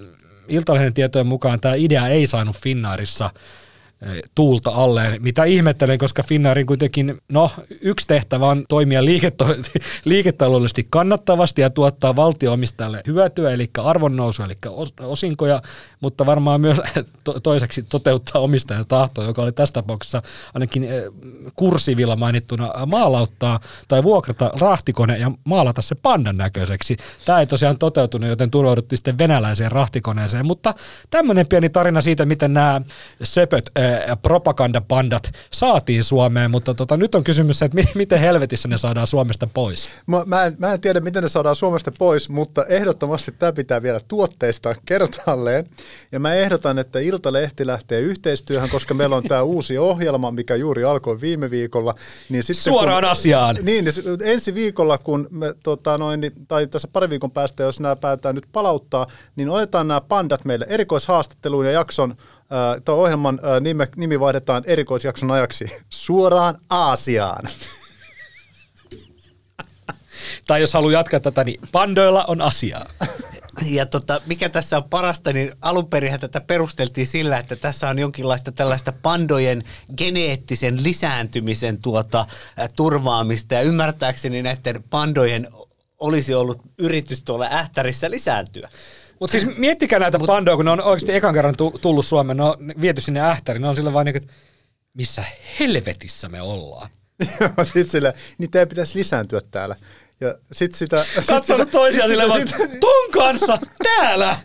[0.49, 3.31] Iltalehden tietojen mukaan tämä idea ei saanut Finnaarissa
[4.35, 9.57] tuulta alleen, mitä ihmettelen, koska Finnaarin kuitenkin, no yksi tehtävä on toimia liiketo-
[10.05, 15.63] liiketaloudellisesti kannattavasti ja tuottaa valtioomistajalle hyötyä, eli arvonnousu, eli os- osinkoja,
[16.01, 16.79] mutta varmaan myös
[17.25, 20.23] to- toiseksi toteuttaa omistajan tahtoa, joka oli tässä tapauksessa
[20.55, 21.03] ainakin eh,
[21.57, 26.97] kursivilla mainittuna maalauttaa tai vuokrata rahtikone ja maalata se pandan näköiseksi.
[27.25, 30.75] Tämä ei tosiaan toteutunut, joten turvauduttiin sitten venäläiseen rahtikoneeseen, mutta
[31.11, 32.81] tämmöinen pieni tarina siitä, miten nämä
[33.23, 33.88] söpöt äh,
[34.23, 39.07] propagandapandat saatiin Suomeen, mutta tota, nyt on kysymys se, että mi- miten helvetissä ne saadaan
[39.07, 39.89] Suomesta pois.
[40.07, 43.83] Mä, mä, en, mä en tiedä, miten ne saadaan Suomesta pois, mutta ehdottomasti tämä pitää
[43.83, 45.67] vielä tuotteista kertalleen.
[46.13, 50.85] Ja mä ehdotan, että Iltalehti lähtee yhteistyöhön, koska meillä on tämä uusi ohjelma, mikä juuri
[50.85, 51.95] alkoi viime viikolla.
[52.29, 53.57] Niin sitten Suoraan kun, asiaan.
[53.63, 57.81] Niin, niin ensi viikolla, kun me, tota, noin, niin- tai tässä pari viikon päästä, jos
[57.81, 62.15] nämä päätetään nyt palauttaa, niin otetaan nämä pandat meille erikoishaastatteluun ja jakson,
[62.85, 67.45] tai ohjelman nimi, nimi vaihdetaan erikoisjakson ajaksi suoraan Aasiaan.
[70.47, 72.87] Tai jos haluaa jatkaa tätä, niin pandoilla on asiaa.
[73.67, 77.99] Ja tota, mikä tässä on parasta, niin alun perin tätä perusteltiin sillä, että tässä on
[77.99, 79.63] jonkinlaista tällaista pandojen
[79.97, 82.27] geneettisen lisääntymisen tuota,
[82.77, 83.55] turvaamista.
[83.55, 85.49] Ja ymmärtääkseni näiden pandojen
[85.99, 88.69] olisi ollut yritys tuolla ähtärissä lisääntyä.
[89.21, 92.43] Mutta siis miettikää näitä pandoja, kun ne on oikeasti ekan kerran tu- tullut Suomeen, ne
[92.43, 94.33] on viety sinne ähtäriin, ne on sillä vaan niin, että
[94.95, 95.25] missä
[95.61, 96.91] helvetissä me ollaan.
[97.65, 99.77] sitten sille, niitä ei pitäisi lisääntyä täällä.
[100.21, 101.05] Ja sit sitä...
[101.05, 104.37] sit Katsonut sitä- toisiaan sit silleen vaan, sit- ton kanssa, täällä!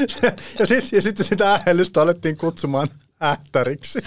[0.58, 2.88] ja sitten ja sit sitä ähellystä alettiin kutsumaan
[3.22, 3.98] ähtäriksi.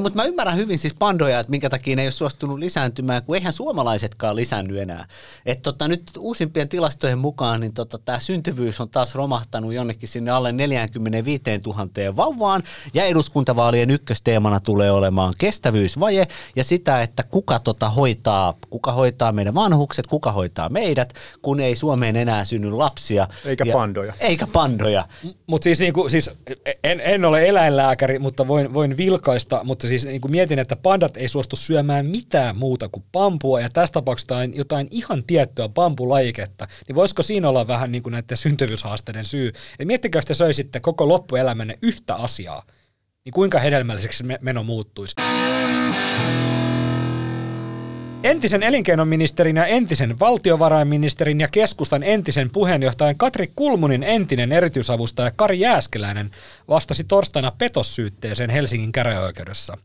[0.00, 3.36] Mutta mä ymmärrän hyvin siis pandoja, että minkä takia ne ei ole suostunut lisääntymään, kun
[3.36, 5.06] eihän suomalaisetkaan lisännyt enää.
[5.46, 10.30] Et tota, nyt uusimpien tilastojen mukaan niin tota, tämä syntyvyys on taas romahtanut jonnekin sinne
[10.30, 12.62] alle 45 000 vauvaan,
[12.94, 16.26] ja eduskuntavaalien ykkösteemana tulee olemaan kestävyysvaje
[16.56, 21.76] ja sitä, että kuka tota hoitaa, kuka hoitaa meidän vanhukset, kuka hoitaa meidät, kun ei
[21.76, 23.28] Suomeen enää synny lapsia.
[23.44, 24.12] Eikä ja, pandoja.
[24.20, 25.08] Eikä pandoja.
[25.46, 26.30] Mutta siis, niinku, siis
[26.84, 31.28] en, en ole eläinlääkäri, mutta voin, voin vilkaista, mutta siis niinku mietin, että pandat ei
[31.28, 36.96] suostu syömään mitään muuta kuin pampua, ja tässä tapauksessa jotain, jotain ihan tiettyä pampulajiketta, niin
[36.96, 39.52] voisiko siinä olla vähän niinku näiden syntyvyyshaasteiden syy?
[39.78, 42.62] Et miettikää, jos te söisitte koko loppuelämänne yhtä asiaa,
[43.24, 45.14] niin kuinka hedelmälliseksi me- meno muuttuisi?
[48.24, 56.30] Entisen elinkeinoministerin ja entisen valtiovarainministerin ja keskustan entisen puheenjohtajan Katri Kulmunin entinen erityisavustaja Kari Jääskeläinen
[56.68, 59.76] vastasi torstaina petossyytteeseen Helsingin käräjäoikeudessa.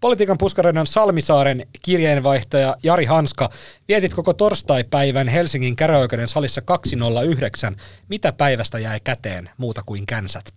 [0.00, 3.50] Politiikan puskaroidon Salmisaaren kirjeenvaihtaja Jari Hanska,
[3.88, 7.76] vietit koko torstai-päivän Helsingin käräjäoikeuden salissa 209.
[8.08, 10.54] Mitä päivästä jäi käteen muuta kuin känsät?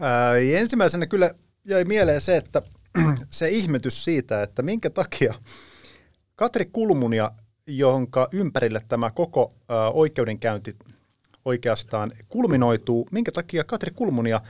[0.00, 2.62] Ää, ensimmäisenä kyllä jäi mieleen se, että
[3.30, 5.34] se ihmetys siitä, että minkä takia
[6.36, 7.30] Katri Kulmunia,
[7.66, 9.52] jonka ympärille tämä koko
[9.92, 10.76] oikeudenkäynti
[11.44, 14.40] oikeastaan kulminoituu, minkä takia Katri Kulmunia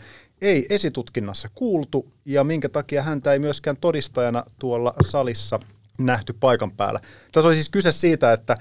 [0.40, 5.60] ei esitutkinnassa kuultu ja minkä takia häntä ei myöskään todistajana tuolla salissa
[5.98, 7.00] nähty paikan päällä.
[7.32, 8.56] Tässä oli siis kyse siitä, että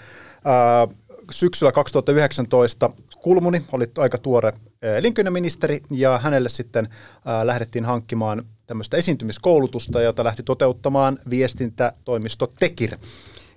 [0.45, 0.87] ää,
[1.31, 2.89] syksyllä 2019
[3.21, 6.89] Kulmuni oli aika tuore elinkeinoministeri ja hänelle sitten
[7.25, 12.97] ää, lähdettiin hankkimaan tämmöistä esiintymiskoulutusta, jota lähti toteuttamaan viestintätoimisto Tekir.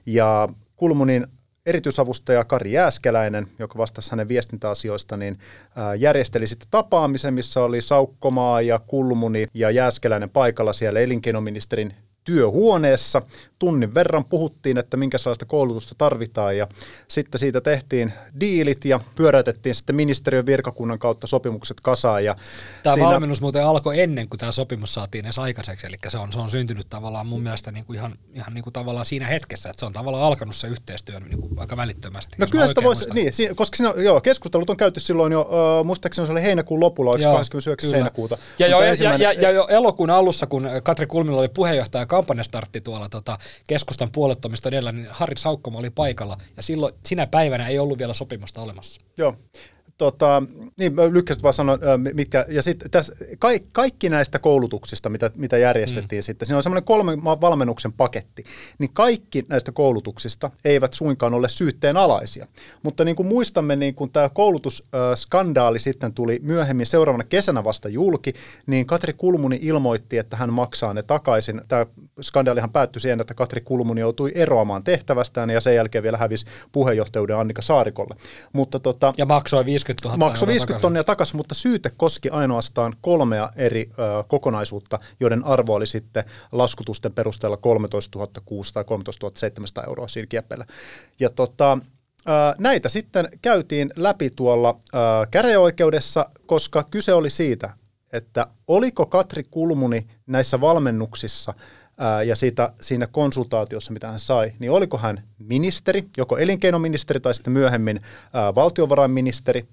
[0.06, 1.26] Ja Kulmunin
[1.66, 5.38] erityisavustaja Kari Jääskeläinen, joka vastasi hänen viestintäasioista, niin
[5.98, 11.94] järjesteli sitten tapaamisen, missä oli Saukkomaa ja Kulmuni ja Jääskeläinen paikalla siellä elinkeinoministerin
[12.24, 13.22] työhuoneessa.
[13.58, 16.66] Tunnin verran puhuttiin, että minkälaista koulutusta tarvitaan ja
[17.08, 22.24] sitten siitä tehtiin diilit ja pyöräytettiin sitten ministeriön virkakunnan kautta sopimukset kasaan.
[22.24, 22.36] Ja
[22.82, 26.32] Tämä siinä- valmennus muuten alkoi ennen kuin tämä sopimus saatiin edes aikaiseksi, eli se on,
[26.32, 29.70] se on syntynyt tavallaan mun mielestä niin kuin ihan, ihan niin kuin tavallaan siinä hetkessä,
[29.70, 32.36] että se on tavallaan alkanut se yhteistyö niin kuin aika välittömästi.
[32.38, 36.26] No kyllä sitä voisi, niin, koska siinä, joo, keskustelut on käyty silloin jo, uh, muistaakseni
[36.26, 37.88] se oli heinäkuun lopulla, oliko Joo, 29.
[37.88, 37.96] kyllä.
[37.96, 38.38] heinäkuuta.
[38.58, 42.02] Ja jo, Mutta ja, ensimmäinen- ja, ja jo elokuun alussa, kun Katri Kulmilla oli puheenjohtaja
[42.02, 43.38] ja kampanjastartti tuolla tota,
[43.68, 48.14] keskustan puolettomista edellä, niin Harri Saukkoma oli paikalla, ja silloin sinä päivänä ei ollut vielä
[48.14, 49.00] sopimusta olemassa.
[49.18, 49.36] Joo.
[49.98, 50.42] Tota,
[50.76, 51.78] niin, mä lykkäsit vaan sanoa,
[52.14, 56.22] mitkä, ja sitten tässä, kaikki, kaikki näistä koulutuksista, mitä, mitä järjestettiin mm.
[56.22, 58.44] sitten, siinä on semmoinen kolme ma- valmennuksen paketti,
[58.78, 62.46] niin kaikki näistä koulutuksista eivät suinkaan ole syytteen alaisia.
[62.82, 68.32] Mutta niin kuin muistamme, niin kun tämä koulutusskandaali sitten tuli myöhemmin seuraavana kesänä vasta julki,
[68.66, 71.60] niin Katri Kulmuni ilmoitti, että hän maksaa ne takaisin.
[71.68, 71.86] Tämä
[72.20, 77.36] skandaalihan päättyi siihen, että Katri Kulmuni joutui eroamaan tehtävästään ja sen jälkeen vielä hävisi puheenjohtajuuden
[77.36, 78.14] Annika Saarikolle.
[78.52, 80.82] Mutta tota, Ja maksoi 50 000 Maksoi euroa 50 takaisin.
[80.82, 87.12] tonnia takaisin, mutta syyte koski ainoastaan kolmea eri ö, kokonaisuutta, joiden arvo oli sitten laskutusten
[87.12, 90.66] perusteella 13 600 tai 13 700 euroa siinä kieppeillä.
[91.20, 91.78] Ja tota,
[92.28, 94.98] ö, näitä sitten käytiin läpi tuolla ö,
[95.30, 97.70] käräjäoikeudessa, koska kyse oli siitä,
[98.12, 101.54] että oliko Katri Kulmuni näissä valmennuksissa
[101.98, 107.34] ää, ja siitä, siinä konsultaatiossa, mitä hän sai, niin oliko hän ministeri, joko elinkeinoministeri tai
[107.34, 108.00] sitten myöhemmin
[108.32, 109.64] ää, valtiovarainministeri,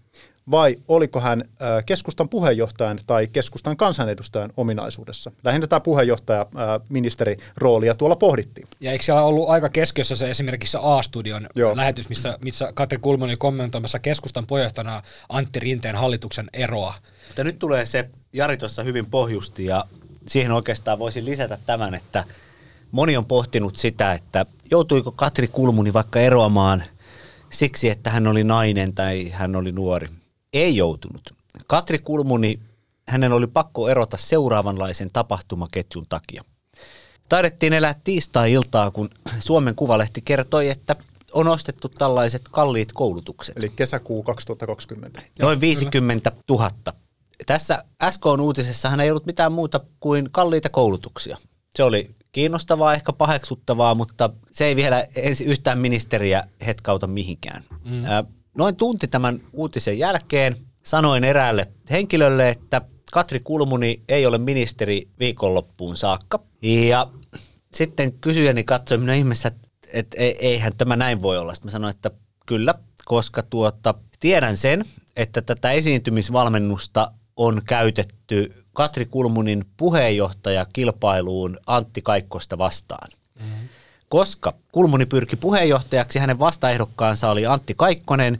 [0.51, 5.31] vai oliko hän ää, keskustan puheenjohtajan tai keskustan kansanedustajan ominaisuudessa.
[5.43, 8.67] Lähinnä tämä puheenjohtaja ää, ministeri roolia tuolla pohdittiin.
[8.79, 11.75] Ja eikö siellä ollut aika keskiössä se esimerkiksi A-studion Joo.
[11.75, 16.93] lähetys, missä, missä Katri Kulmuni oli kommentoimassa keskustan puheenjohtajana Antti Rinteen hallituksen eroa.
[17.27, 19.85] Mutta nyt tulee se, Jari tuossa hyvin pohjusti ja
[20.27, 22.23] siihen oikeastaan voisin lisätä tämän, että
[22.91, 26.83] moni on pohtinut sitä, että joutuiko Katri Kulmuni vaikka eroamaan
[27.49, 30.07] siksi, että hän oli nainen tai hän oli nuori.
[30.53, 31.33] Ei joutunut.
[31.67, 32.59] Katri Kulmuni,
[33.07, 36.43] hänen oli pakko erota seuraavanlaisen tapahtumaketjun takia.
[37.29, 39.09] Taidettiin elää tiistai-iltaa, kun
[39.39, 40.95] Suomen Kuvalehti kertoi, että
[41.33, 43.57] on ostettu tällaiset kalliit koulutukset.
[43.57, 45.21] Eli kesäkuu 2020.
[45.39, 46.71] Noin 50 000.
[47.45, 51.37] Tässä SK-uutisessa hän ei ollut mitään muuta kuin kalliita koulutuksia.
[51.75, 57.63] Se oli kiinnostavaa, ehkä paheksuttavaa, mutta se ei vielä ensi yhtään ministeriä hetkauta mihinkään.
[57.83, 58.01] Mm.
[58.57, 62.81] Noin tunti tämän uutisen jälkeen sanoin eräälle henkilölle, että
[63.11, 66.39] Katri Kulmuni ei ole ministeri viikonloppuun saakka.
[66.61, 67.07] Ja
[67.73, 69.51] sitten kysyjäni katsoi minä ihmeessä,
[69.93, 71.53] että, ei- eihän tämä näin voi olla.
[71.53, 72.11] Sitten mä sanoin, että
[72.45, 72.75] kyllä,
[73.05, 74.85] koska tuota, tiedän sen,
[75.15, 83.09] että tätä esiintymisvalmennusta on käytetty Katri Kulmunin puheenjohtaja kilpailuun Antti Kaikkosta vastaan.
[83.39, 83.69] Mm-hmm.
[84.09, 88.39] Koska Kulmuni pyrki puheenjohtajaksi, hänen vastaehdokkaansa oli Antti Kaikkonen,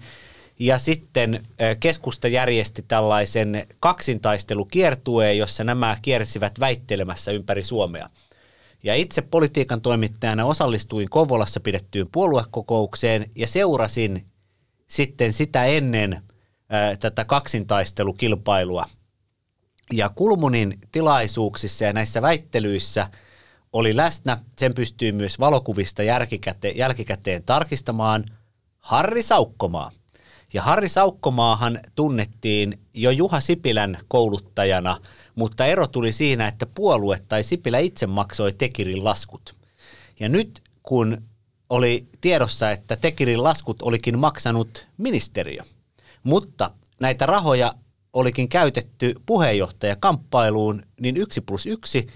[0.60, 1.46] ja sitten
[1.80, 8.10] keskusta järjesti tällaisen kaksintaistelukiertueen, jossa nämä kiersivät väittelemässä ympäri Suomea.
[8.84, 14.26] Ja itse politiikan toimittajana osallistuin Kovolassa pidettyyn puoluekokoukseen ja seurasin
[14.88, 16.22] sitten sitä ennen
[17.00, 18.86] tätä kaksintaistelukilpailua.
[19.94, 23.10] Ja Kulmunin tilaisuuksissa ja näissä väittelyissä
[23.74, 28.26] oli läsnä, sen pystyy myös valokuvista jälkikäteen, jälkikäteen tarkistamaan,
[28.80, 29.92] Harri Saukkomaa.
[30.54, 34.98] Ja Harri Saukkomaahan tunnettiin jo Juha Sipilän kouluttajana,
[35.36, 39.56] mutta ero tuli siinä, että puolue tai Sipilä itse maksoi Tekirin laskut.
[40.20, 41.22] Ja nyt kun
[41.70, 45.64] oli tiedossa, että Tekirin laskut olikin maksanut ministeriö,
[46.24, 47.74] mutta näitä rahoja
[48.14, 52.08] olikin käytetty puheenjohtajakamppailuun, niin yksi plus yksi,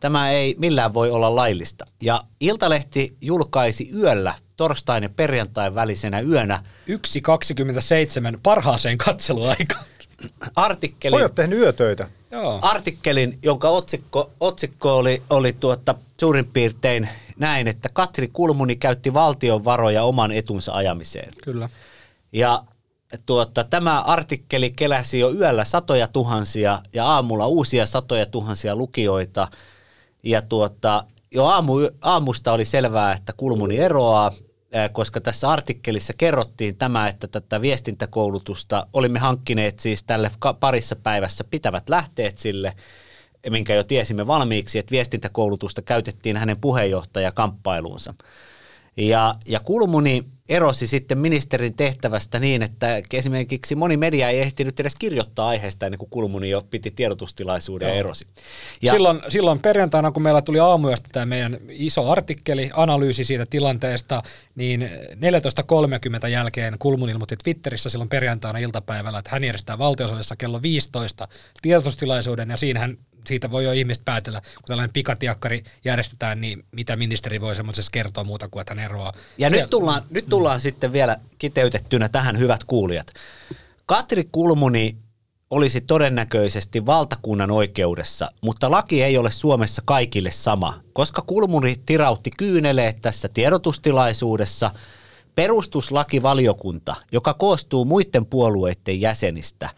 [0.00, 1.86] tämä ei millään voi olla laillista.
[2.02, 9.84] Ja Iltalehti julkaisi yöllä torstain ja perjantain välisenä yönä 1.27 parhaaseen katseluaikaan.
[10.56, 12.08] artikkelin, Pojat tehnyt yötöitä.
[12.30, 12.58] Joo.
[12.62, 17.08] artikkelin, jonka otsikko, otsikko oli, oli tuota, suurin piirtein
[17.38, 21.32] näin, että Katri Kulmuni käytti valtion varoja oman etunsa ajamiseen.
[21.44, 21.68] Kyllä.
[22.32, 22.64] Ja
[23.26, 29.48] tuota, tämä artikkeli keläsi jo yöllä satoja tuhansia ja aamulla uusia satoja tuhansia lukijoita.
[30.22, 34.32] Ja tuota, jo aamu, aamusta oli selvää, että Kulmuni eroaa,
[34.92, 41.88] koska tässä artikkelissa kerrottiin tämä, että tätä viestintäkoulutusta olimme hankkineet siis tälle parissa päivässä pitävät
[41.88, 42.72] lähteet sille,
[43.50, 48.14] minkä jo tiesimme valmiiksi, että viestintäkoulutusta käytettiin hänen puheenjohtajakamppailuunsa.
[48.96, 54.94] Ja, ja Kulmuni erosi sitten ministerin tehtävästä niin, että esimerkiksi moni media ei ehtinyt edes
[54.98, 58.26] kirjoittaa aiheesta ennen kuin Kulmuni jo piti tiedotustilaisuuden ja erosi.
[58.82, 64.22] Ja Silloin, silloin perjantaina, kun meillä tuli aamuyöstä tämä meidän iso artikkeli, analyysi siitä tilanteesta,
[64.54, 64.90] niin
[66.22, 71.28] 14.30 jälkeen Kulmun ilmoitti Twitterissä silloin perjantaina iltapäivällä, että hän järjestää valtiosalissa kello 15
[71.62, 77.40] tiedotustilaisuuden, ja siinähän siitä voi jo ihmiset päätellä, kun tällainen pikatiakkari järjestetään, niin mitä ministeri
[77.40, 79.12] voi semmoisessa kertoa muuta kuin, että hän eroaa.
[79.38, 83.06] Ja Siellä- nyt tullaan, nyt tullaan sitten vielä kiteytettynä tähän hyvät kuulijat.
[83.86, 84.96] Katri Kulmuni
[85.50, 93.00] olisi todennäköisesti valtakunnan oikeudessa, mutta laki ei ole Suomessa kaikille sama, koska Kulmuni tirautti kyyneleet
[93.00, 94.70] tässä tiedotustilaisuudessa.
[95.34, 99.70] Perustuslakivaliokunta, joka koostuu muiden puolueiden jäsenistä,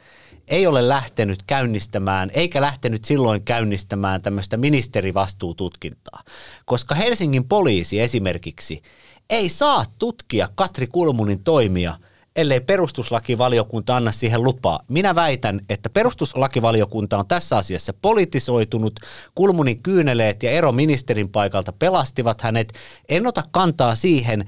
[0.48, 6.22] ei ole lähtenyt käynnistämään, eikä lähtenyt silloin käynnistämään tämmöistä ministerivastuututkintaa,
[6.64, 8.82] koska Helsingin poliisi esimerkiksi
[9.30, 11.96] ei saa tutkia Katri Kulmunin toimia,
[12.36, 14.80] ellei perustuslakivaliokunta anna siihen lupaa.
[14.88, 19.00] Minä väitän, että perustuslakivaliokunta on tässä asiassa politisoitunut,
[19.34, 22.72] Kulmunin kyyneleet ja ero ministerin paikalta pelastivat hänet.
[23.08, 24.44] En ota kantaa siihen,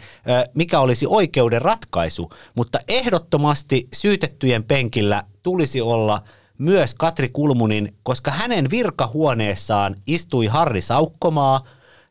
[0.55, 6.21] mikä olisi oikeuden ratkaisu, mutta ehdottomasti syytettyjen penkillä tulisi olla
[6.59, 11.65] myös Katri Kulmunin, koska hänen virkahuoneessaan istui Harri Saukkomaa,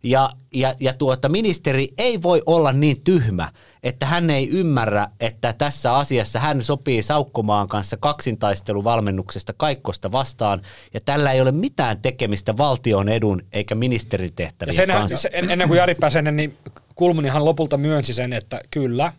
[0.03, 3.51] ja, ja, ja tuota, ministeri ei voi olla niin tyhmä,
[3.85, 10.61] että hän ei ymmärrä, että tässä asiassa hän sopii Saukkomaan kanssa kaksintaisteluvalmennuksesta kaikkosta vastaan,
[10.93, 15.17] ja tällä ei ole mitään tekemistä valtion edun eikä ministerin tehtävien kanssa.
[15.17, 16.57] se, en- ennen kuin Jari pääsee niin
[16.95, 19.13] Kulmunihan lopulta myönsi sen, että kyllä,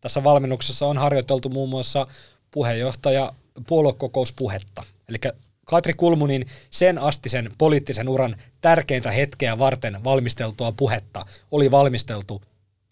[0.00, 2.06] tässä valmennuksessa on harjoiteltu muun muassa
[2.50, 3.32] puheenjohtaja
[3.66, 4.82] puoluekokouspuhetta.
[5.08, 5.18] Eli
[5.64, 12.42] Katri Kulmunin sen astisen poliittisen uran tärkeintä hetkeä varten valmisteltua puhetta oli valmisteltu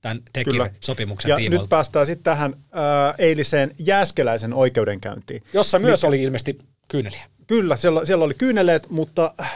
[0.01, 0.65] tämän Kyllä.
[0.65, 5.43] Tekir-sopimuksen Ja tiimoilta, nyt päästään sitten tähän ää, eiliseen Jääskeläisen oikeudenkäyntiin.
[5.53, 7.27] jossa myös oli ilmeisesti kyyneliä.
[7.47, 9.51] Kyllä, siellä, siellä oli kyyneleet, mutta äh,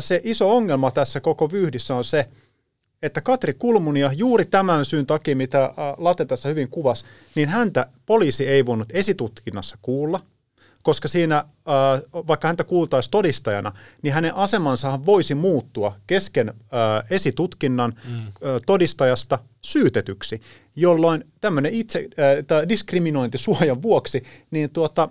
[0.00, 2.28] se iso ongelma tässä koko vyhdissä on se,
[3.02, 7.86] että Katri Kulmunia juuri tämän syyn takia, mitä äh, Late tässä hyvin kuvasi, niin häntä
[8.06, 10.20] poliisi ei voinut esitutkinnassa kuulla,
[10.84, 11.44] koska siinä, äh,
[12.26, 13.72] vaikka häntä kuultaisi todistajana,
[14.02, 18.16] niin hänen asemansa voisi muuttua kesken äh, esitutkinnan mm.
[18.18, 18.32] äh,
[18.66, 20.40] todistajasta syytetyksi,
[20.76, 25.08] jolloin tämmöinen itse, äh, diskriminointisuojan vuoksi, niin tuota,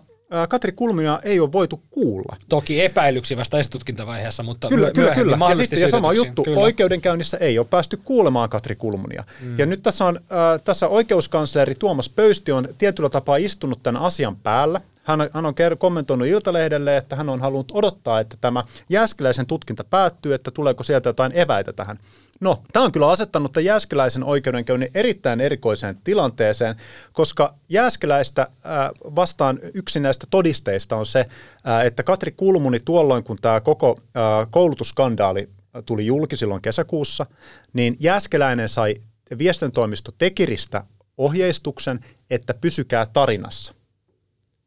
[0.49, 2.36] Katri Kulmunia ei ole voitu kuulla.
[2.49, 5.38] Toki epäilyksi vasta esitutkintavaiheessa, mutta Kyllä, kyllä, kyllä.
[5.49, 6.59] Ja, sitten, ja sama juttu, Kyllä.
[6.59, 9.24] oikeudenkäynnissä ei ole päästy kuulemaan Katri Kulmunia.
[9.41, 9.59] Mm.
[9.59, 14.36] Ja nyt tässä on, äh, tässä oikeuskansleri Tuomas Pöysti on tietyllä tapaa istunut tämän asian
[14.36, 14.82] päällä.
[15.03, 19.45] Hän, on- hän on ker- kommentoinut Iltalehdelle, että hän on halunnut odottaa, että tämä Jääskeläisen
[19.45, 21.99] tutkinta päättyy, että tuleeko sieltä jotain eväitä tähän.
[22.43, 26.75] No, tämä on kyllä asettanut tämän Jääskeläisen oikeudenkäynnin erittäin erikoiseen tilanteeseen,
[27.13, 33.37] koska Jääskeläistä äh, vastaan yksi näistä todisteista on se, äh, että Katri Kulmuni tuolloin, kun
[33.41, 35.49] tämä koko äh, koulutusskandaali
[35.85, 37.25] tuli julki silloin kesäkuussa,
[37.73, 38.95] niin Jääskeläinen sai
[39.37, 40.83] viestintätoimisto Tekiristä
[41.17, 43.73] ohjeistuksen, että pysykää tarinassa.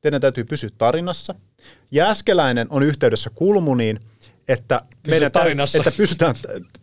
[0.01, 1.35] Teidän täytyy pysyä tarinassa.
[1.91, 4.01] Jääskeläinen on yhteydessä Kulmuniin,
[4.49, 5.79] että, Pysy meidän tarinassa.
[5.79, 6.35] että pysytään,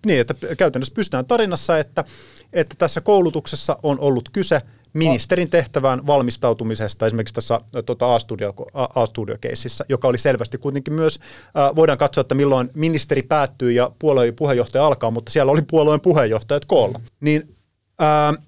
[0.05, 2.03] niin, että käytännössä pysytään tarinassa, että,
[2.53, 4.61] että tässä koulutuksessa on ollut kyse
[4.93, 11.19] ministerin tehtävään valmistautumisesta esimerkiksi tässä tuota, A-studio, A-studio-keississä, joka oli selvästi kuitenkin myös,
[11.57, 16.01] äh, voidaan katsoa, että milloin ministeri päättyy ja puolueen puheenjohtaja alkaa, mutta siellä oli puolueen
[16.01, 16.99] puheenjohtajat koolla.
[17.19, 17.55] Niin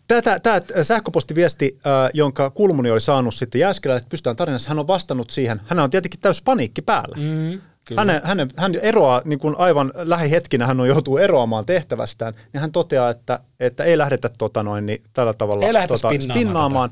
[0.07, 5.29] tämä sähköpostiviesti, äh, jonka Kulmuni oli saanut sitten Jääskelälle, että pystytään tarinassa, hän on vastannut
[5.29, 5.61] siihen.
[5.65, 7.15] Hän on tietenkin täys paniikki päällä.
[7.15, 8.21] Mm, kyllä.
[8.23, 13.09] Hänen, hän eroaa niin kuin aivan lähihetkinä, hän on joutuu eroamaan tehtävästään, niin hän toteaa,
[13.09, 16.89] että, että ei lähdetä tota noin, niin tällä tavalla Ei tota, spinnaamaan spinnaamaan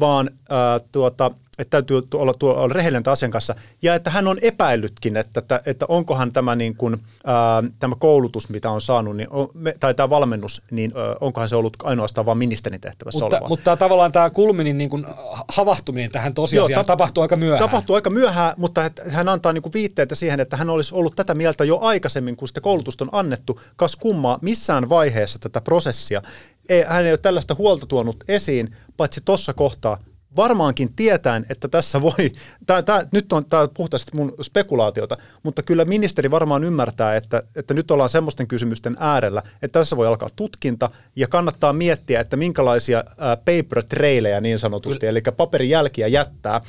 [0.00, 3.54] vaan äh, tuota, että täytyy olla, tu- olla rehellinen asian kanssa.
[3.82, 6.96] Ja että hän on epäillytkin, että, että, että onkohan tämä, niin kuin,
[7.26, 11.48] ää, tämä koulutus, mitä on saanut, niin on, me, tai tämä valmennus, niin ää, onkohan
[11.48, 13.48] se ollut ainoastaan vain ministerin tehtävässä Mutta, oleva.
[13.48, 15.06] mutta tavallaan tämä Kulminin niin kuin
[15.48, 17.68] havahtuminen tähän tosiasiaan Joo, tap- tapahtuu aika myöhään.
[17.70, 21.64] Tapahtuu aika myöhään, mutta hän antaa niinku viitteitä siihen, että hän olisi ollut tätä mieltä
[21.64, 23.60] jo aikaisemmin, kun sitä koulutusta on annettu.
[23.76, 26.22] Kas kummaa, missään vaiheessa tätä prosessia
[26.68, 29.98] ei, hän ei ole tällaista huolta tuonut esiin, paitsi tuossa kohtaa,
[30.36, 32.32] varmaankin tietäen, että tässä voi,
[32.66, 37.74] tää, tää, nyt on tämä puhtaasti mun spekulaatiota, mutta kyllä ministeri varmaan ymmärtää, että, että
[37.74, 43.04] nyt ollaan semmoisten kysymysten äärellä, että tässä voi alkaa tutkinta ja kannattaa miettiä, että minkälaisia
[43.18, 46.60] ää, paper trailejä niin sanotusti, eli paperijälkiä jättää.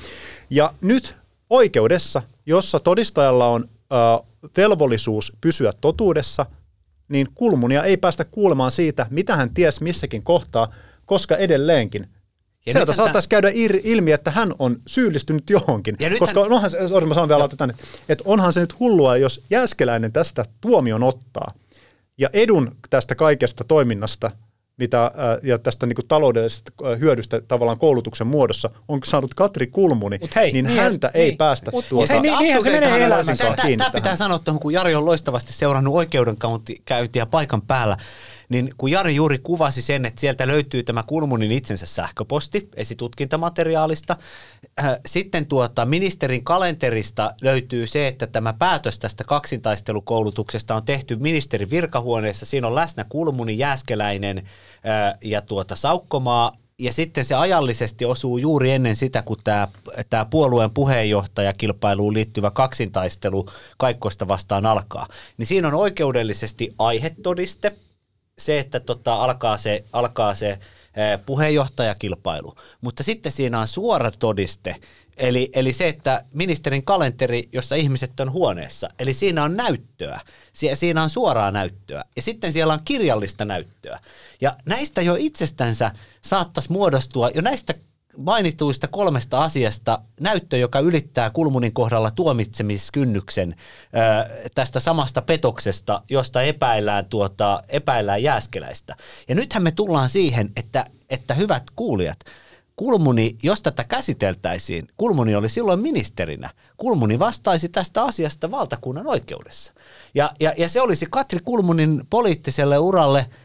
[0.49, 1.15] Ja nyt
[1.49, 4.19] oikeudessa, jossa todistajalla on ää,
[4.57, 6.45] velvollisuus pysyä totuudessa,
[7.09, 10.73] niin kulmunia ei päästä kuulemaan siitä, mitä hän ties missäkin kohtaa,
[11.05, 12.09] koska edelleenkin
[12.65, 13.51] Ja Sieltä saattaisi käydä
[13.83, 15.95] ilmi, että hän on syyllistynyt johonkin.
[15.99, 17.75] Ja Koska onhan se, sorry, mä sanon vielä tänne,
[18.09, 21.51] että onhan se nyt hullua, jos Jääskeläinen tästä tuomion ottaa
[22.17, 24.31] ja edun tästä kaikesta toiminnasta
[24.77, 25.11] mitä, ää,
[25.43, 30.35] ja tästä niin kuin taloudellisesta ää, hyödystä tavallaan koulutuksen muodossa on saanut Katri Kulmuni, Mut
[30.35, 31.23] hei, niin niin- häntä niin.
[31.23, 33.35] ei päästä Mut- tuota, hei, niin- niinhän se menee elämässä.
[33.35, 34.17] Tämä pitää tähän.
[34.17, 37.97] sanoa tuohon, kun Jari on loistavasti seurannut oikeudenkäyntiä paikan päällä,
[38.49, 44.15] niin kun Jari juuri kuvasi sen, että sieltä löytyy tämä Kulmunin itsensä sähköposti esitutkintamateriaalista,
[44.79, 51.69] äh, sitten tuota, ministerin kalenterista löytyy se, että tämä päätös tästä kaksintaistelukoulutuksesta on tehty ministerin
[51.69, 58.37] virkahuoneessa, siinä on läsnä Kulmuni, Jääskeläinen äh, ja tuota Saukkomaa, ja sitten se ajallisesti osuu
[58.37, 59.67] juuri ennen sitä, kun tämä,
[60.09, 63.45] tämä puolueen puheenjohtajakilpailuun liittyvä kaksintaistelu
[63.77, 65.07] Kaikkoista vastaan alkaa.
[65.37, 67.75] Niin siinä on oikeudellisesti aihetodiste,
[68.37, 70.59] se, että tota, alkaa se, alkaa se eh,
[71.25, 72.55] puheenjohtajakilpailu.
[72.81, 74.75] Mutta sitten siinä on suora todiste,
[75.17, 80.19] eli, eli se, että ministerin kalenteri, jossa ihmiset on huoneessa, eli siinä on näyttöä,
[80.53, 83.99] Sie- siinä on suoraa näyttöä, ja sitten siellä on kirjallista näyttöä.
[84.41, 87.73] Ja näistä jo itsestänsä saattaisi muodostua, jo näistä
[88.17, 97.05] mainituista kolmesta asiasta näyttö, joka ylittää Kulmunin kohdalla tuomitsemiskynnyksen ö, tästä samasta petoksesta, josta epäillään,
[97.05, 98.95] tuota, epäillään jääskeläistä.
[99.27, 102.19] Ja nythän me tullaan siihen, että, että hyvät kuulijat,
[102.75, 106.49] Kulmuni, jos tätä käsiteltäisiin, Kulmuni oli silloin ministerinä.
[106.77, 109.73] Kulmuni vastaisi tästä asiasta valtakunnan oikeudessa.
[110.15, 113.25] Ja, ja, ja se olisi Katri Kulmunin poliittiselle uralle–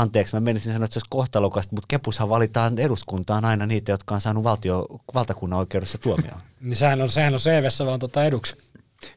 [0.00, 4.14] anteeksi, mä menisin sanoa, että se olisi kohtalokasta, mutta Kepushan valitaan eduskuntaan aina niitä, jotka
[4.14, 6.40] on saanut valtio, valtakunnan oikeudessa tuomioon.
[6.60, 8.56] Niin sehän on, sehän on CVssä vaan tota eduksi.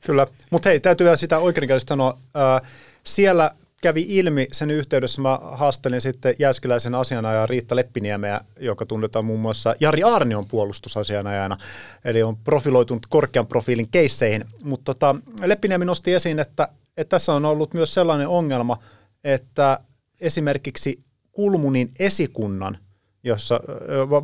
[0.05, 2.17] Kyllä, mutta hei, täytyy vielä sitä oikeudenkäynnistä sanoa.
[2.33, 2.61] Ää,
[3.03, 9.39] siellä kävi ilmi sen yhteydessä, mä haastelin sitten Jääskeläisen asianajaja Riitta Leppiniemeä, joka tunnetaan muun
[9.39, 11.57] muassa Jari Arnion puolustusasianajana,
[12.05, 14.45] eli on profiloitunut korkean profiilin keisseihin.
[14.63, 15.15] Mutta tota,
[15.45, 16.67] Leppiniemi nosti esiin, että,
[16.97, 18.77] että tässä on ollut myös sellainen ongelma,
[19.23, 19.79] että
[20.23, 22.77] esimerkiksi Kulmunin esikunnan
[23.23, 23.59] jossa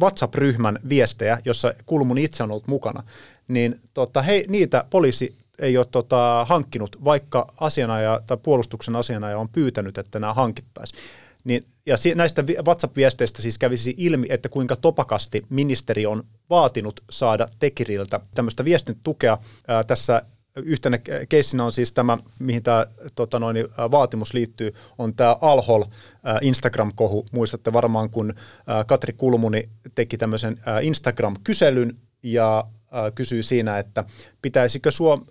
[0.02, 3.04] WhatsApp-ryhmän viestejä, jossa Kulmun itse on ollut mukana,
[3.48, 9.50] niin tota, he, niitä poliisi ei ole tota, hankkinut, vaikka asianaja tai puolustuksen asianaja on
[9.50, 11.04] pyytänyt, että nämä hankittaisiin.
[11.44, 17.48] Niin, ja näistä vi- WhatsApp-viesteistä siis kävisi ilmi, että kuinka topakasti ministeri on vaatinut saada
[17.60, 19.38] Tekiriltä tämmöistä viestintätukea.
[19.68, 20.22] Ää, tässä
[20.56, 22.86] yhtenä ke- keissinä on siis tämä, mihin tämä
[23.16, 23.58] tota noin,
[23.92, 25.84] vaatimus liittyy, on tämä Alhol
[26.42, 27.26] Instagram-kohu.
[27.32, 28.34] Muistatte varmaan, kun
[28.88, 34.04] Katri Kulmuni teki tämmöisen Instagram-kyselyn ja ää, kysyi siinä, että
[34.42, 34.90] pitäisikö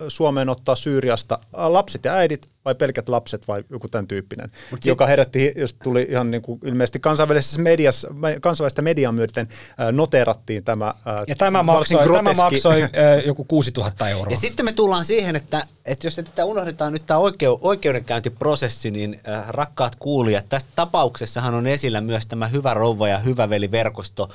[0.08, 5.06] Suomeen ottaa Syyriasta lapset ja äidit vai pelkät lapset vai joku tämän tyyppinen, Mut joka
[5.06, 8.08] herätti, jos tuli ihan niin kuin ilmeisesti kansainvälisessä mediassa,
[8.40, 9.48] kansainvälistä mediaa myöten
[9.92, 10.94] noteerattiin tämä.
[11.26, 12.24] Ja tämä maksoi, groteski...
[12.24, 12.80] tämä maksoi
[13.26, 14.30] joku 6000 euroa.
[14.30, 19.20] Ja sitten me tullaan siihen, että, että jos tätä unohdetaan nyt tämä oikeu, oikeudenkäyntiprosessi, niin
[19.48, 24.28] rakkaat kuulijat, tästä tapauksessahan on esillä myös tämä hyvä rouva ja hyvä veli verkosto,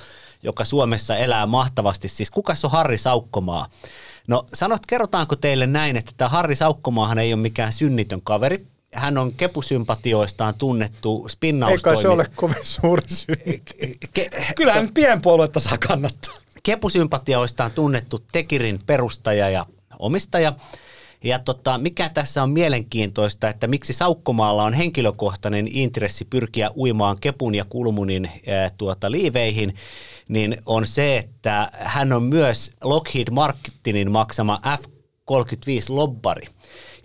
[0.43, 2.09] joka Suomessa elää mahtavasti.
[2.09, 3.67] Siis kuka on Harri Saukkomaa?
[4.27, 8.67] No sanot, kerrotaanko teille näin, että tämä Harri Saukkomaahan ei ole mikään synnitön kaveri.
[8.93, 11.97] Hän on kepusympatioistaan tunnettu spinnaustoimi.
[11.97, 13.35] Eikä se ole kovin suuri syy.
[14.19, 16.33] Ke- Kyllähän pienpuoluetta saa kannattaa.
[16.63, 19.65] Kepusympatioistaan tunnettu Tekirin perustaja ja
[19.99, 20.53] omistaja.
[21.23, 27.55] Ja tota, mikä tässä on mielenkiintoista, että miksi Saukkomaalla on henkilökohtainen intressi pyrkiä uimaan Kepun
[27.55, 29.75] ja Kulmunin ää, tuota, liiveihin,
[30.27, 36.47] niin on se, että hän on myös Lockheed Martinin maksama F-35-lobbari.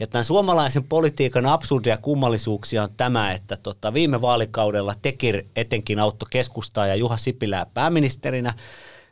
[0.00, 6.26] Ja tämän suomalaisen politiikan absurdia kummallisuuksia on tämä, että tota, viime vaalikaudella Tekir etenkin auttoi
[6.30, 8.54] keskustaa ja Juha Sipilää pääministerinä.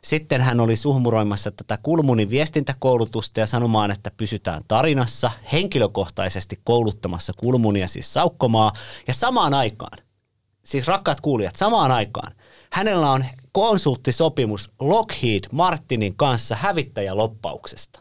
[0.07, 7.87] Sitten hän oli suhmuroimassa tätä Kulmunin viestintäkoulutusta ja sanomaan, että pysytään tarinassa, henkilökohtaisesti kouluttamassa Kulmunia,
[7.87, 8.73] siis Saukkomaa.
[9.07, 9.97] Ja samaan aikaan,
[10.65, 12.31] siis rakkaat kuulijat, samaan aikaan
[12.71, 17.99] hänellä on konsulttisopimus Lockheed Martinin kanssa hävittäjäloppauksesta.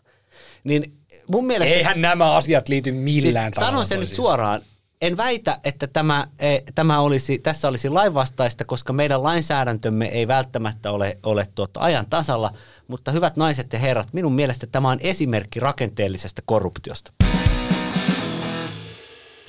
[0.64, 0.98] Niin
[1.32, 1.74] mun mielestä...
[1.74, 3.72] Eihän nämä asiat liity millään siis tavalla.
[3.72, 4.62] Sanon sen nyt suoraan.
[5.01, 10.90] En väitä, että tämä, e, tämä olisi, tässä olisi lainvastaista, koska meidän lainsäädäntömme ei välttämättä
[10.90, 12.53] ole, ole tuota ajan tasalla,
[12.88, 17.12] mutta hyvät naiset ja herrat, minun mielestä tämä on esimerkki rakenteellisesta korruptiosta.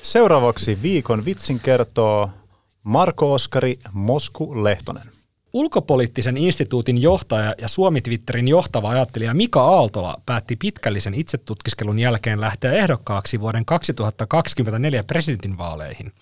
[0.02, 2.30] Seuraavaksi viikon vitsin kertoo
[2.82, 5.17] Marko Oskari Mosku Lehtonen.
[5.52, 13.40] Ulkopoliittisen instituutin johtaja ja Suomi-Twitterin johtava ajattelija Mika Aaltola päätti pitkällisen itsetutkiskelun jälkeen lähteä ehdokkaaksi
[13.40, 16.12] vuoden 2024 presidentinvaaleihin.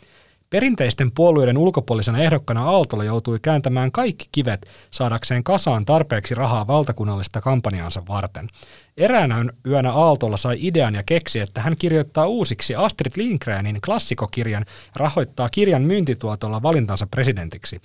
[0.51, 8.03] Perinteisten puolueiden ulkopuolisena ehdokkana Aaltola joutui kääntämään kaikki kivet saadakseen kasaan tarpeeksi rahaa valtakunnallista kampanjaansa
[8.09, 8.49] varten.
[8.97, 14.93] Eräänä yönä Aaltolla sai idean ja keksi, että hän kirjoittaa uusiksi Astrid Lindgrenin klassikokirjan ja
[14.97, 17.81] rahoittaa kirjan myyntituotolla valintansa presidentiksi.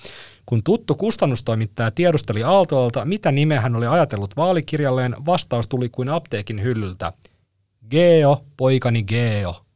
[0.45, 6.63] Kun tuttu kustannustoimittaja tiedusteli Aaltolta, mitä nimeä hän oli ajatellut vaalikirjalleen, vastaus tuli kuin apteekin
[6.63, 7.13] hyllyltä.
[7.89, 9.70] Geo, poikani Geo.